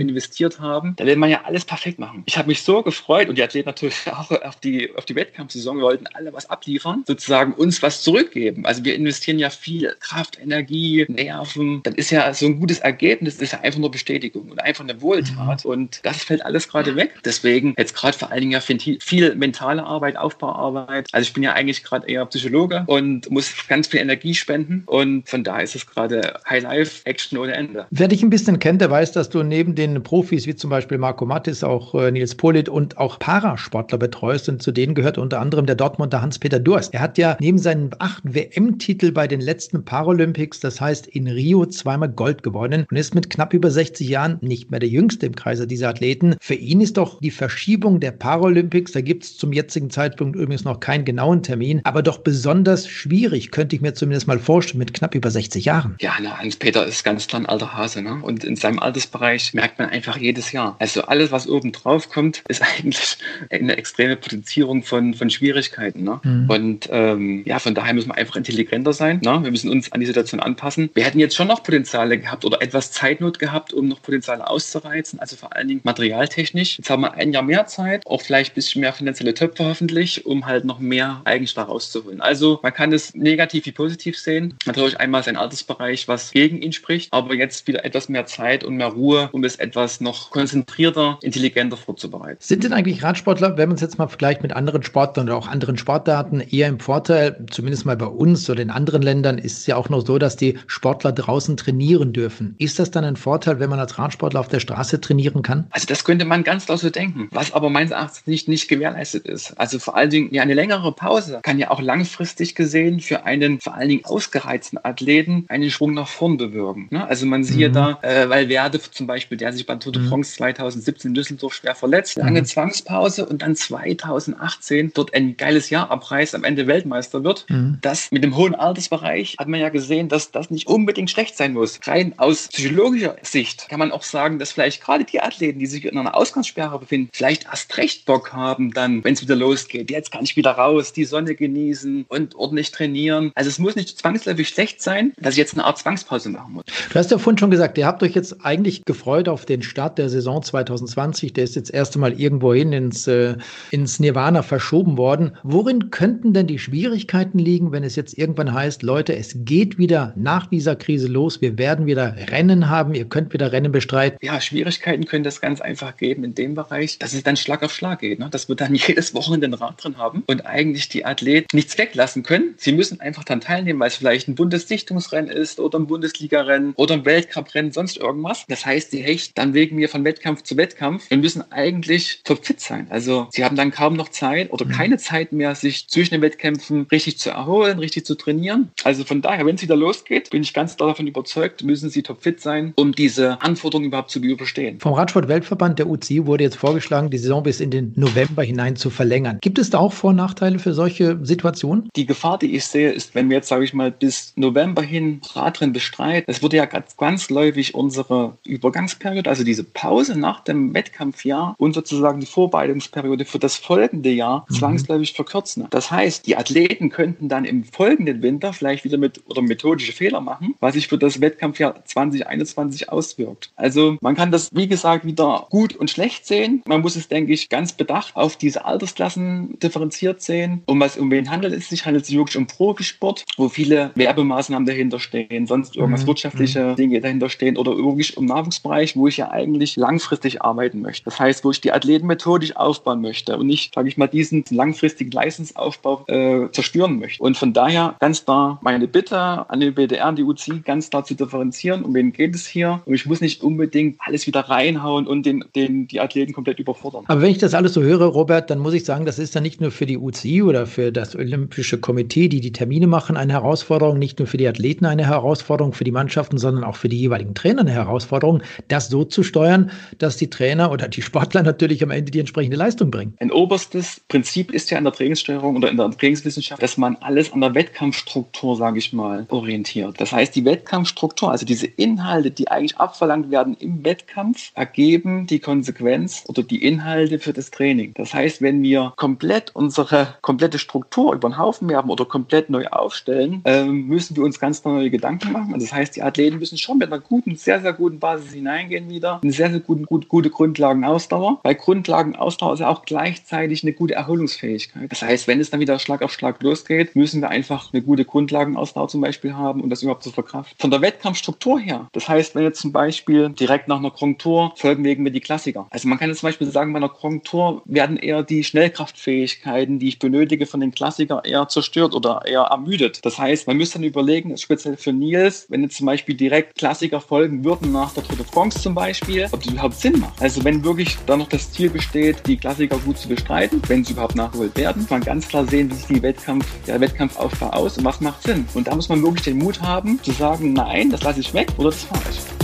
[0.53, 0.95] Investiert haben.
[0.95, 2.23] Da will man ja alles perfekt machen.
[2.25, 5.77] Ich habe mich so gefreut und die Athleten natürlich auch auf die, auf die Wettkampfsaison.
[5.77, 8.65] Wir wollten alle was abliefern, sozusagen uns was zurückgeben.
[8.65, 11.81] Also wir investieren ja viel Kraft, Energie, Nerven.
[11.83, 14.83] Dann ist ja so ein gutes Ergebnis, das ist ja einfach nur Bestätigung und einfach
[14.83, 15.65] eine Wohltat.
[15.65, 15.71] Mhm.
[15.71, 17.11] Und das fällt alles gerade weg.
[17.25, 21.07] Deswegen jetzt gerade vor allen Dingen ja viel mentale Arbeit, Aufbauarbeit.
[21.11, 24.83] Also ich bin ja eigentlich gerade eher Psychologe und muss ganz viel Energie spenden.
[24.85, 27.85] Und von daher ist es gerade High Life, Action ohne Ende.
[27.91, 30.97] Wer dich ein bisschen kennt, der weiß, dass du neben den Profis wie zum Beispiel
[30.97, 34.49] Marco Mattis, auch äh, Nils Polit und auch Parasportler betreust.
[34.49, 36.93] Und zu denen gehört unter anderem der Dortmunder Hans-Peter Durst.
[36.93, 41.65] Er hat ja neben seinen acht WM-Titel bei den letzten Paralympics, das heißt in Rio,
[41.65, 45.35] zweimal Gold gewonnen und ist mit knapp über 60 Jahren nicht mehr der jüngste im
[45.35, 46.35] Kreise dieser Athleten.
[46.39, 50.63] Für ihn ist doch die Verschiebung der Paralympics, da gibt es zum jetzigen Zeitpunkt übrigens
[50.63, 54.93] noch keinen genauen Termin, aber doch besonders schwierig, könnte ich mir zumindest mal vorstellen, mit
[54.93, 55.95] knapp über 60 Jahren.
[55.99, 58.01] Ja, Hans-Peter ist ganz klar ein alter Hase.
[58.01, 58.19] Ne?
[58.21, 60.75] Und in seinem Altersbereich merkt man einfach jeden jedes Jahr.
[60.79, 63.17] Also alles, was oben drauf kommt, ist eigentlich
[63.51, 66.03] eine extreme Potenzierung von, von Schwierigkeiten.
[66.03, 66.19] Ne?
[66.23, 66.49] Mhm.
[66.49, 69.19] Und ähm, ja, von daher müssen wir einfach intelligenter sein.
[69.23, 69.39] Ne?
[69.43, 70.89] Wir müssen uns an die Situation anpassen.
[70.95, 75.19] Wir hätten jetzt schon noch Potenziale gehabt oder etwas Zeitnot gehabt, um noch Potenziale auszureizen,
[75.19, 76.79] also vor allen Dingen materialtechnisch.
[76.79, 80.25] Jetzt haben wir ein Jahr mehr Zeit, auch vielleicht ein bisschen mehr finanzielle Töpfe hoffentlich,
[80.25, 82.21] um halt noch mehr Eigenschlag rauszuholen.
[82.21, 84.55] Also man kann es negativ wie positiv sehen.
[84.65, 88.77] Natürlich einmal sein Altersbereich, was gegen ihn spricht, aber jetzt wieder etwas mehr Zeit und
[88.77, 92.37] mehr Ruhe, um es etwas noch konzentrierter, intelligenter vorzubereiten.
[92.39, 95.47] Sind denn eigentlich Radsportler, wenn man es jetzt mal vergleicht mit anderen Sportlern oder auch
[95.47, 99.67] anderen Sportarten, eher im Vorteil, zumindest mal bei uns oder in anderen Ländern, ist es
[99.67, 102.55] ja auch noch so, dass die Sportler draußen trainieren dürfen.
[102.57, 105.67] Ist das dann ein Vorteil, wenn man als Radsportler auf der Straße trainieren kann?
[105.71, 109.27] Also das könnte man ganz klar so denken, was aber meines Erachtens nicht, nicht gewährleistet
[109.27, 109.59] ist.
[109.59, 113.59] Also vor allen Dingen ja, eine längere Pause kann ja auch langfristig gesehen für einen
[113.59, 116.87] vor allen Dingen ausgereizten Athleten einen Schwung nach vorn bewirken.
[116.91, 117.07] Ne?
[117.07, 117.73] Also man sieht mhm.
[117.73, 121.55] da, äh, weil Werde zum Beispiel, der sich beim Tour de France 2017 in Düsseldorf
[121.55, 122.45] schwer verletzt, lange mhm.
[122.45, 127.45] Zwangspause und dann 2018 dort ein geiles Jahr abreißt, am Ende Weltmeister wird.
[127.49, 127.79] Mhm.
[127.81, 131.53] Das mit dem hohen Altersbereich hat man ja gesehen, dass das nicht unbedingt schlecht sein
[131.53, 131.79] muss.
[131.85, 135.85] Rein aus psychologischer Sicht kann man auch sagen, dass vielleicht gerade die Athleten, die sich
[135.85, 139.89] in einer Ausgangssperre befinden, vielleicht erst recht Bock haben, dann, wenn es wieder losgeht.
[139.89, 143.31] Jetzt kann ich wieder raus, die Sonne genießen und ordentlich trainieren.
[143.33, 146.65] Also es muss nicht zwangsläufig schlecht sein, dass ich jetzt eine Art Zwangspause machen muss.
[146.65, 149.97] Du hast ja vorhin schon gesagt, ihr habt euch jetzt eigentlich gefreut auf den Start
[149.97, 151.33] der Saison 2020.
[151.33, 153.35] Der ist jetzt erst einmal irgendwohin ins, äh,
[153.71, 155.37] ins Nirvana verschoben worden.
[155.43, 160.13] Worin könnten denn die Schwierigkeiten liegen, wenn es jetzt irgendwann heißt, Leute, es geht wieder
[160.15, 164.17] nach dieser Krise los, wir werden wieder Rennen haben, ihr könnt wieder Rennen bestreiten?
[164.21, 167.73] Ja, Schwierigkeiten können das ganz einfach geben in dem Bereich, dass es dann Schlag auf
[167.73, 168.19] Schlag geht.
[168.19, 168.29] Ne?
[168.29, 172.23] Dass wir dann jedes Wochenende ein Rad drin haben und eigentlich die Athleten nichts weglassen
[172.23, 172.55] können.
[172.57, 176.95] Sie müssen einfach dann teilnehmen, weil es vielleicht ein Bundesdichtungsrennen ist oder ein Bundesligarennen oder
[176.95, 178.45] ein Weltcuprennen, sonst irgendwas.
[178.47, 182.59] Das heißt, sie hechten dann wegen mir von Wettkampf zu Wettkampf und müssen eigentlich topfit
[182.59, 182.87] sein.
[182.89, 184.71] Also sie haben dann kaum noch Zeit oder mhm.
[184.71, 188.71] keine Zeit mehr, sich zwischen den Wettkämpfen richtig zu erholen, richtig zu trainieren.
[188.83, 192.41] Also von daher, wenn es wieder losgeht, bin ich ganz davon überzeugt, müssen sie topfit
[192.41, 194.79] sein, um diese Anforderungen überhaupt zu überstehen.
[194.79, 198.89] Vom Radsport-Weltverband der UCI wurde jetzt vorgeschlagen, die Saison bis in den November hinein zu
[198.89, 199.37] verlängern.
[199.41, 201.89] Gibt es da auch Vor- und Nachteile für solche Situationen?
[201.95, 205.21] Die Gefahr, die ich sehe, ist, wenn wir jetzt, sage ich mal, bis November hin
[205.33, 211.55] Radrennen bestreiten, es wurde ja ganz, ganzläufig unsere Übergangsperiode, also diese Pause nach dem Wettkampfjahr
[211.57, 214.53] und sozusagen die Vorbereitungsperiode für das folgende Jahr mhm.
[214.55, 215.67] zwangsläufig verkürzen.
[215.69, 220.21] Das heißt, die Athleten könnten dann im folgenden Winter vielleicht wieder mit oder methodische Fehler
[220.21, 223.51] machen, was sich für das Wettkampfjahr 2021 auswirkt.
[223.55, 226.61] Also man kann das, wie gesagt, wieder gut und schlecht sehen.
[226.67, 230.63] Man muss es, denke ich, ganz bedacht auf diese Altersklassen differenziert sehen.
[230.65, 231.85] Um was, um wen handelt es sich?
[231.85, 236.07] Handelt es sich wirklich um Profisport, wo viele Werbemaßnahmen dahinter stehen, sonst irgendwas mhm.
[236.07, 236.75] wirtschaftliche mhm.
[236.75, 241.05] Dinge dahinter stehen oder wirklich im Nachwuchsbereich, wo ich ja eigentlich langfristig arbeiten möchte.
[241.05, 244.43] Das heißt, wo ich die Athleten methodisch aufbauen möchte und nicht, sage ich mal, diesen
[244.49, 247.23] langfristigen Leistungsaufbau äh, zerstören möchte.
[247.23, 251.03] Und von daher ganz da meine Bitte an den BDR und die UCI ganz klar
[251.05, 252.81] zu differenzieren, um wen geht es hier.
[252.85, 257.05] Und ich muss nicht unbedingt alles wieder reinhauen und den, den, die Athleten komplett überfordern.
[257.07, 259.43] Aber wenn ich das alles so höre, Robert, dann muss ich sagen, das ist dann
[259.43, 263.33] nicht nur für die UCI oder für das Olympische Komitee, die die Termine machen, eine
[263.33, 266.99] Herausforderung, nicht nur für die Athleten eine Herausforderung, für die Mannschaften, sondern auch für die
[266.99, 269.52] jeweiligen Trainer eine Herausforderung, das so zu steuern,
[269.97, 273.15] dass die Trainer oder die Sportler natürlich am Ende die entsprechende Leistung bringen.
[273.19, 277.31] Ein oberstes Prinzip ist ja in der Trainingssteuerung oder in der Trainingswissenschaft, dass man alles
[277.33, 279.99] an der Wettkampfstruktur, sage ich mal, orientiert.
[279.99, 285.39] Das heißt, die Wettkampfstruktur, also diese Inhalte, die eigentlich abverlangt werden im Wettkampf, ergeben die
[285.39, 287.93] Konsequenz oder die Inhalte für das Training.
[287.95, 292.67] Das heißt, wenn wir komplett unsere komplette Struktur über den Haufen werfen oder komplett neu
[292.67, 295.53] aufstellen, ähm, müssen wir uns ganz neue Gedanken machen.
[295.59, 299.19] Das heißt, die Athleten müssen schon mit einer guten, sehr, sehr guten Basis hineingehen wieder.
[299.21, 301.39] Eine sehr, sehr gute, gute, gute Grundlagenausdauer.
[301.43, 304.91] Bei Grundlagenausdauer ist ja auch gleichzeitig eine gute Erholungsfähigkeit.
[304.91, 308.05] Das heißt, wenn es dann wieder Schlag auf Schlag losgeht, müssen wir einfach eine gute
[308.05, 310.55] Grundlagenausdauer zum Beispiel haben, um das überhaupt zu verkraften.
[310.59, 314.53] Von der Wettkampfstruktur her, das heißt, wenn jetzt zum Beispiel direkt nach einer Grand Tour
[314.55, 315.67] folgen wegen mir die Klassiker.
[315.69, 319.79] Also man kann jetzt zum Beispiel sagen, bei einer Grand Tour werden eher die Schnellkraftfähigkeiten,
[319.79, 323.05] die ich benötige von den Klassikern, eher zerstört oder eher ermüdet.
[323.05, 327.01] Das heißt, man müsste dann überlegen, speziell für Nils, wenn jetzt zum Beispiel direkt Klassiker
[327.01, 330.21] folgen würden nach der Tour de France zum Beispiel, ob das überhaupt Sinn macht.
[330.21, 333.93] Also wenn wirklich da noch das Ziel besteht, die Klassiker gut zu bestreiten, wenn sie
[333.93, 337.85] überhaupt nachgeholt werden, man ganz klar sehen, wie sieht die Wettkampf, der Wettkampfaufbau aus und
[337.85, 338.45] was macht Sinn.
[338.53, 341.47] Und da muss man wirklich den Mut haben, zu sagen, nein, das lasse ich weg
[341.57, 342.42] oder das fahre ich.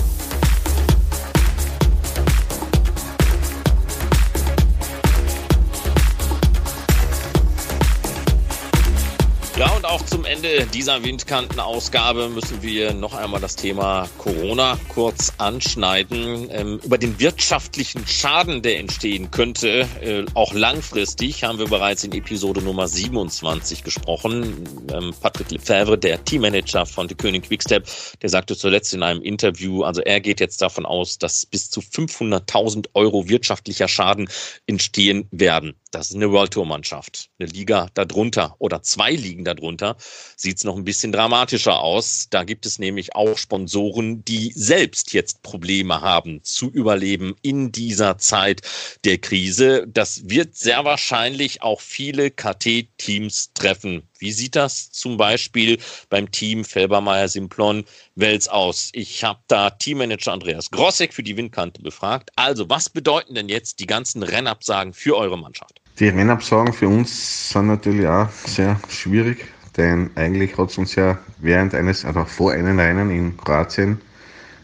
[10.30, 16.49] Ende dieser Windkantenausgabe müssen wir noch einmal das Thema Corona kurz anschneiden.
[16.51, 22.11] Ähm, über den wirtschaftlichen Schaden, der entstehen könnte, äh, auch langfristig, haben wir bereits in
[22.11, 24.69] Episode Nummer 27 gesprochen.
[24.93, 27.88] Ähm, Patrick Lefebvre, der Teammanager von The König Quickstep,
[28.21, 31.80] der sagte zuletzt in einem Interview, also er geht jetzt davon aus, dass bis zu
[31.80, 34.30] 500.000 Euro wirtschaftlicher Schaden
[34.67, 35.73] entstehen werden.
[35.89, 37.32] Das ist eine World Tour Mannschaft.
[37.39, 39.97] Eine Liga darunter oder zwei Ligen darunter
[40.36, 42.28] sieht es noch ein bisschen dramatischer aus.
[42.30, 48.17] Da gibt es nämlich auch Sponsoren, die selbst jetzt Probleme haben zu überleben in dieser
[48.17, 48.61] Zeit
[49.05, 49.86] der Krise.
[49.88, 54.03] Das wird sehr wahrscheinlich auch viele KT-Teams treffen.
[54.20, 55.78] Wie sieht das zum Beispiel
[56.09, 58.89] beim Team Felbermeier Simplon Wels aus?
[58.93, 62.30] Ich habe da Teammanager Andreas Grossek für die Windkante befragt.
[62.36, 65.80] Also, was bedeuten denn jetzt die ganzen Rennabsagen für eure Mannschaft?
[65.99, 69.45] Die Rennabsagen für uns sind natürlich auch sehr schwierig,
[69.80, 73.99] denn eigentlich hat es uns ja während eines, also vor einem Rennen in Kroatien,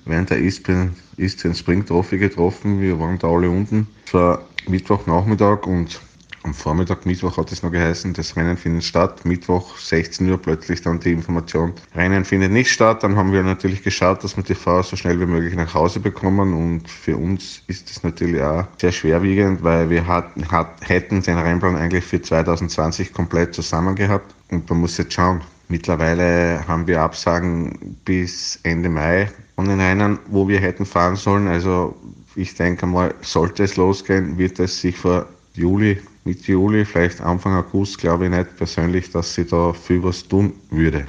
[0.04, 2.82] während der Eastern, Eastern Spring Trophy getroffen.
[2.82, 3.88] Wir waren da alle unten.
[4.06, 6.02] Es war Mittwochnachmittag und
[6.46, 9.26] am Vormittag, Mittwoch hat es noch geheißen, das Rennen findet statt.
[9.26, 13.04] Mittwoch 16 Uhr plötzlich dann die Information, Rennen findet nicht statt.
[13.04, 16.00] Dann haben wir natürlich geschaut, dass wir die Fahrer so schnell wie möglich nach Hause
[16.00, 16.54] bekommen.
[16.54, 21.38] Und für uns ist es natürlich auch sehr schwerwiegend, weil wir hat, hat, hätten den
[21.38, 24.34] Rennplan eigentlich für 2020 komplett zusammen gehabt.
[24.52, 25.42] Und man muss jetzt schauen.
[25.68, 31.48] Mittlerweile haben wir Absagen bis Ende Mai an den Rennen, wo wir hätten fahren sollen.
[31.48, 31.96] Also
[32.36, 35.26] ich denke mal, sollte es losgehen, wird es sich vor
[35.56, 40.28] Juli Mitte Juli, vielleicht Anfang August, glaube ich nicht persönlich, dass sie da viel was
[40.28, 41.06] tun würde.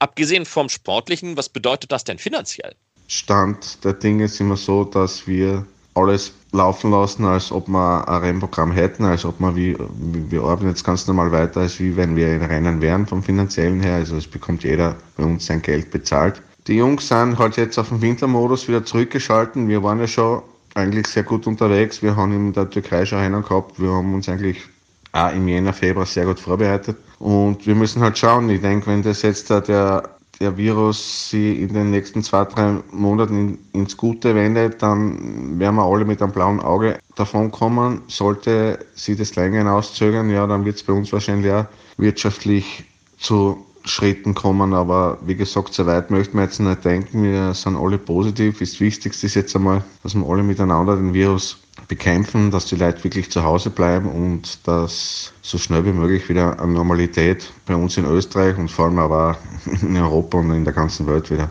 [0.00, 2.74] Abgesehen vom Sportlichen, was bedeutet das denn finanziell?
[3.06, 8.22] Stand der Dinge ist immer so, dass wir alles laufen lassen, als ob wir ein
[8.22, 9.76] Rennprogramm hätten, als ob wir wie,
[10.30, 13.80] wir arbeiten jetzt ganz normal weiter, als wie wenn wir in Rennen wären vom finanziellen
[13.80, 13.94] her.
[13.94, 16.42] Also es bekommt jeder bei uns sein Geld bezahlt.
[16.66, 19.68] Die Jungs sind halt jetzt auf den Wintermodus wieder zurückgeschalten.
[19.68, 20.42] Wir waren ja schon
[20.78, 22.02] eigentlich sehr gut unterwegs.
[22.02, 23.80] Wir haben in der Türkei schon einen gehabt.
[23.80, 24.62] Wir haben uns eigentlich
[25.12, 26.96] auch im Jänner, Februar sehr gut vorbereitet.
[27.18, 28.48] Und wir müssen halt schauen.
[28.50, 30.08] Ich denke, wenn das jetzt der,
[30.40, 35.76] der Virus sich in den nächsten zwei, drei Monaten in, ins Gute wendet, dann werden
[35.76, 38.02] wir alle mit einem blauen Auge davon kommen.
[38.06, 41.66] Sollte sie das länger hinauszögern, ja, dann wird es bei uns wahrscheinlich auch
[41.96, 42.84] wirtschaftlich
[43.18, 47.22] zu Schritten kommen, aber wie gesagt, so weit möchten wir jetzt nicht denken.
[47.22, 48.58] Wir sind alle positiv.
[48.58, 53.02] Das Wichtigste ist jetzt einmal, dass wir alle miteinander den Virus bekämpfen, dass die Leute
[53.04, 57.96] wirklich zu Hause bleiben und dass so schnell wie möglich wieder eine Normalität bei uns
[57.96, 59.38] in Österreich und vor allem aber
[59.82, 61.48] in Europa und in der ganzen Welt wieder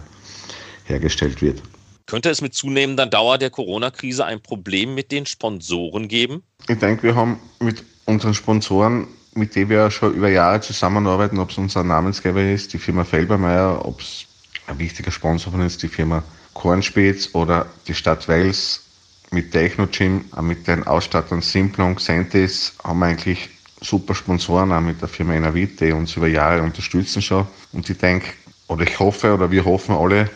[0.85, 1.61] hergestellt wird.
[2.05, 6.41] Könnte es mit zunehmender Dauer der Corona-Krise ein Problem mit den Sponsoren geben?
[6.69, 9.07] Ich denke, wir haben mit unseren Sponsoren
[9.37, 13.85] mit dem wir schon über Jahre zusammenarbeiten, ob es unser Namensgeber ist, die Firma Felbermeier,
[13.85, 14.25] ob es
[14.65, 16.23] ein wichtiger Sponsor von uns ist, die Firma
[16.53, 18.83] Kornspitz oder die Stadt Wels
[19.31, 23.49] mit Technogym, mit den Ausstattern Simplon, Xentis, haben wir eigentlich
[23.81, 27.47] super Sponsoren, auch mit der Firma Enavit, die uns über Jahre unterstützen schon.
[27.73, 28.29] Und ich denke,
[28.67, 30.29] oder ich hoffe, oder wir hoffen alle,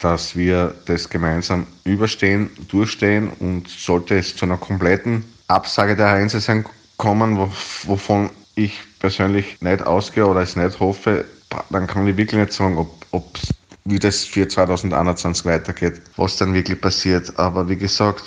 [0.00, 6.64] dass wir das gemeinsam überstehen, durchstehen und sollte es zu einer kompletten Absage der Einzelnen
[6.96, 7.38] kommen,
[7.84, 11.24] wovon ich persönlich nicht ausgehe oder es nicht hoffe,
[11.70, 13.38] dann kann ich wirklich nicht sagen, ob, ob
[13.84, 17.38] wie das für 2021 weitergeht, was dann wirklich passiert.
[17.38, 18.24] Aber wie gesagt,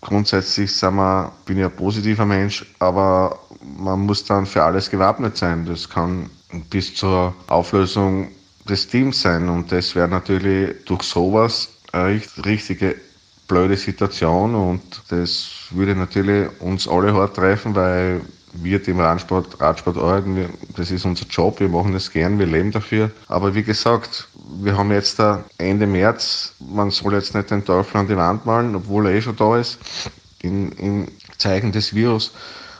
[0.00, 3.38] grundsätzlich sind wir, bin ich ein positiver Mensch, aber
[3.78, 5.64] man muss dann für alles gewappnet sein.
[5.64, 6.28] Das kann
[6.70, 8.28] bis zur Auflösung
[8.68, 12.96] des Teams sein und das wäre natürlich durch sowas eine richtige
[13.46, 18.20] blöde Situation und das würde natürlich uns alle hart treffen, weil
[18.62, 22.72] wir dem Radsport, Radsport arbeiten, das ist unser Job, wir machen das gern, wir leben
[22.72, 23.10] dafür.
[23.28, 24.28] Aber wie gesagt,
[24.60, 25.20] wir haben jetzt
[25.58, 29.22] Ende März, man soll jetzt nicht den Teufel an die Wand malen, obwohl er eh
[29.22, 29.78] schon da ist,
[30.42, 31.08] in, in
[31.38, 32.32] Zeichen des Virus.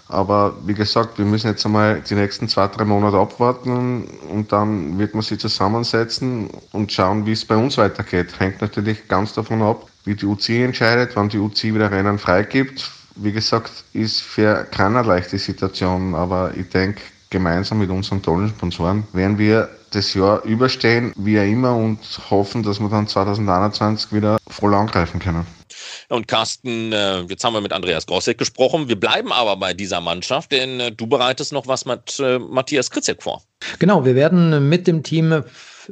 [0.09, 4.99] Aber wie gesagt, wir müssen jetzt einmal die nächsten zwei, drei Monate abwarten und dann
[4.99, 8.39] wird man sich zusammensetzen und schauen, wie es bei uns weitergeht.
[8.39, 12.91] Hängt natürlich ganz davon ab, wie die UCI entscheidet, wann die UCI wieder Rennen freigibt.
[13.17, 19.05] Wie gesagt, ist für keiner leichte Situation, aber ich denke, gemeinsam mit unseren tollen Sponsoren
[19.13, 21.99] werden wir das Jahr überstehen, wie immer, und
[22.31, 25.47] hoffen, dass wir dann 2021 wieder voll angreifen können.
[26.09, 28.89] Und Carsten, äh, jetzt haben wir mit Andreas Grossek gesprochen.
[28.89, 32.91] Wir bleiben aber bei dieser Mannschaft, denn äh, du bereitest noch was mit äh, Matthias
[32.91, 33.43] Kritzek vor.
[33.79, 35.43] Genau, wir werden mit dem Team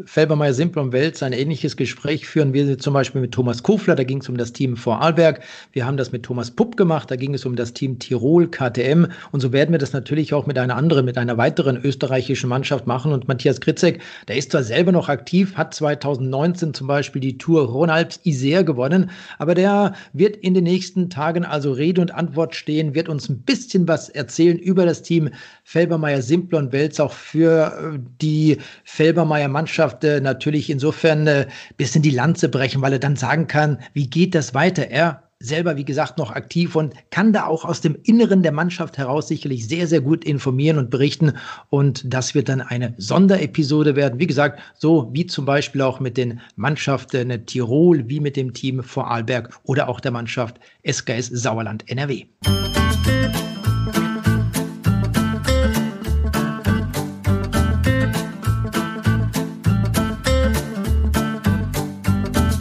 [0.06, 4.02] Felbermeier Simple und Wels ein ähnliches Gespräch führen wir zum Beispiel mit Thomas Kofler, da
[4.02, 5.40] ging es um das Team Vorarlberg.
[5.72, 9.06] Wir haben das mit Thomas Pupp gemacht, da ging es um das Team Tirol KTM.
[9.30, 12.86] Und so werden wir das natürlich auch mit einer anderen, mit einer weiteren österreichischen Mannschaft
[12.86, 13.12] machen.
[13.12, 17.66] Und Matthias Kritzek, der ist zwar selber noch aktiv, hat 2019 zum Beispiel die Tour
[17.66, 22.94] Ronalps Isère gewonnen, aber der wird in den nächsten Tagen also Rede und Antwort stehen,
[22.94, 25.30] wird uns ein bisschen was erzählen über das Team
[25.62, 31.46] Felbermeier Simple und Wels, auch für äh, die Felbermeier Mannschaft äh, natürlich insofern ein äh,
[31.76, 34.88] bisschen die Lanze brechen, weil er dann sagen kann, wie geht das weiter?
[34.88, 38.98] Er selber, wie gesagt, noch aktiv und kann da auch aus dem Inneren der Mannschaft
[38.98, 41.32] heraus sicherlich sehr, sehr gut informieren und berichten.
[41.70, 44.18] Und das wird dann eine Sonderepisode werden.
[44.18, 48.82] Wie gesagt, so wie zum Beispiel auch mit den Mannschaften Tirol, wie mit dem Team
[48.82, 52.24] Vorarlberg oder auch der Mannschaft SKS Sauerland NRW.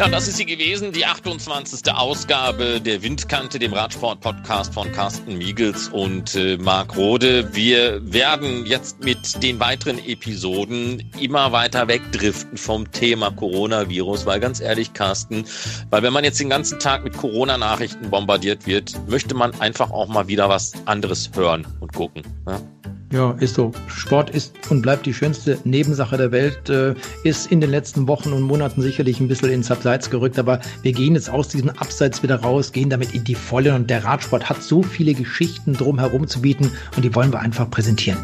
[0.04, 1.90] Ja, das ist sie gewesen, die 28.
[1.94, 7.56] Ausgabe der Windkante, dem Radsport-Podcast von Carsten Miegels und äh, Marc Rode.
[7.56, 14.60] Wir werden jetzt mit den weiteren Episoden immer weiter wegdriften vom Thema Coronavirus, weil ganz
[14.60, 15.46] ehrlich, Carsten,
[15.90, 20.10] weil wenn man jetzt den ganzen Tag mit Corona-Nachrichten bombardiert wird, möchte man einfach auch
[20.10, 22.24] mal wieder was anderes hören und gucken.
[22.46, 22.60] Ja?
[23.14, 23.72] Ja, ist so.
[23.86, 26.68] Sport ist und bleibt die schönste Nebensache der Welt.
[26.68, 30.60] Äh, ist in den letzten Wochen und Monaten sicherlich ein bisschen ins Abseits gerückt, aber
[30.82, 34.04] wir gehen jetzt aus diesem Abseits wieder raus, gehen damit in die Vollen und der
[34.04, 38.18] Radsport hat so viele Geschichten drumherum zu bieten und die wollen wir einfach präsentieren.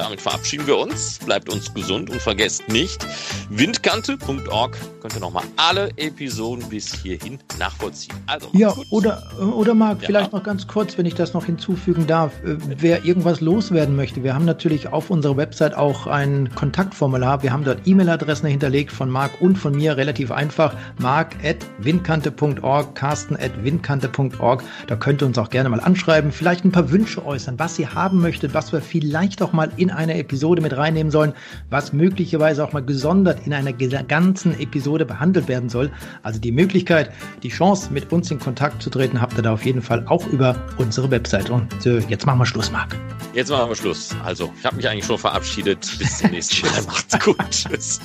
[0.00, 1.18] Damit verabschieden wir uns.
[1.18, 3.06] Bleibt uns gesund und vergesst nicht,
[3.50, 8.14] windkante.org könnt ihr nochmal alle Episoden bis hierhin nachvollziehen.
[8.26, 8.86] Also, ja, gut.
[8.90, 10.06] oder, oder Marc, ja.
[10.06, 12.32] vielleicht noch ganz kurz, wenn ich das noch hinzufügen darf.
[12.44, 17.42] Äh, wer irgendwas loswerden möchte, wir haben natürlich auf unserer Website auch ein Kontaktformular.
[17.42, 20.74] Wir haben dort E-Mail-Adressen hinterlegt von Marc und von mir, relativ einfach.
[20.98, 24.64] marc.windkante.org, carsten.windkante.org.
[24.86, 27.94] Da könnt ihr uns auch gerne mal anschreiben, vielleicht ein paar Wünsche äußern, was ihr
[27.94, 31.32] haben möchtet, was wir vielleicht auch mal in in einer Episode mit reinnehmen sollen,
[31.68, 35.90] was möglicherweise auch mal gesondert in einer ganzen Episode behandelt werden soll.
[36.22, 37.10] Also die Möglichkeit,
[37.42, 40.26] die Chance, mit uns in Kontakt zu treten, habt ihr da auf jeden Fall auch
[40.28, 41.50] über unsere Website.
[41.50, 42.96] Und äh, jetzt machen wir Schluss, Marc.
[43.34, 44.14] Jetzt machen wir Schluss.
[44.24, 45.80] Also, ich habe mich eigentlich schon verabschiedet.
[45.98, 46.82] Bis zum nächsten Mal.
[46.86, 47.36] Macht's gut.
[47.50, 48.00] Tschüss.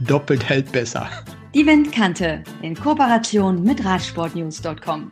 [0.00, 1.08] Doppelt hält besser.
[1.54, 5.10] Die Windkante in Kooperation mit Radsportnews.com.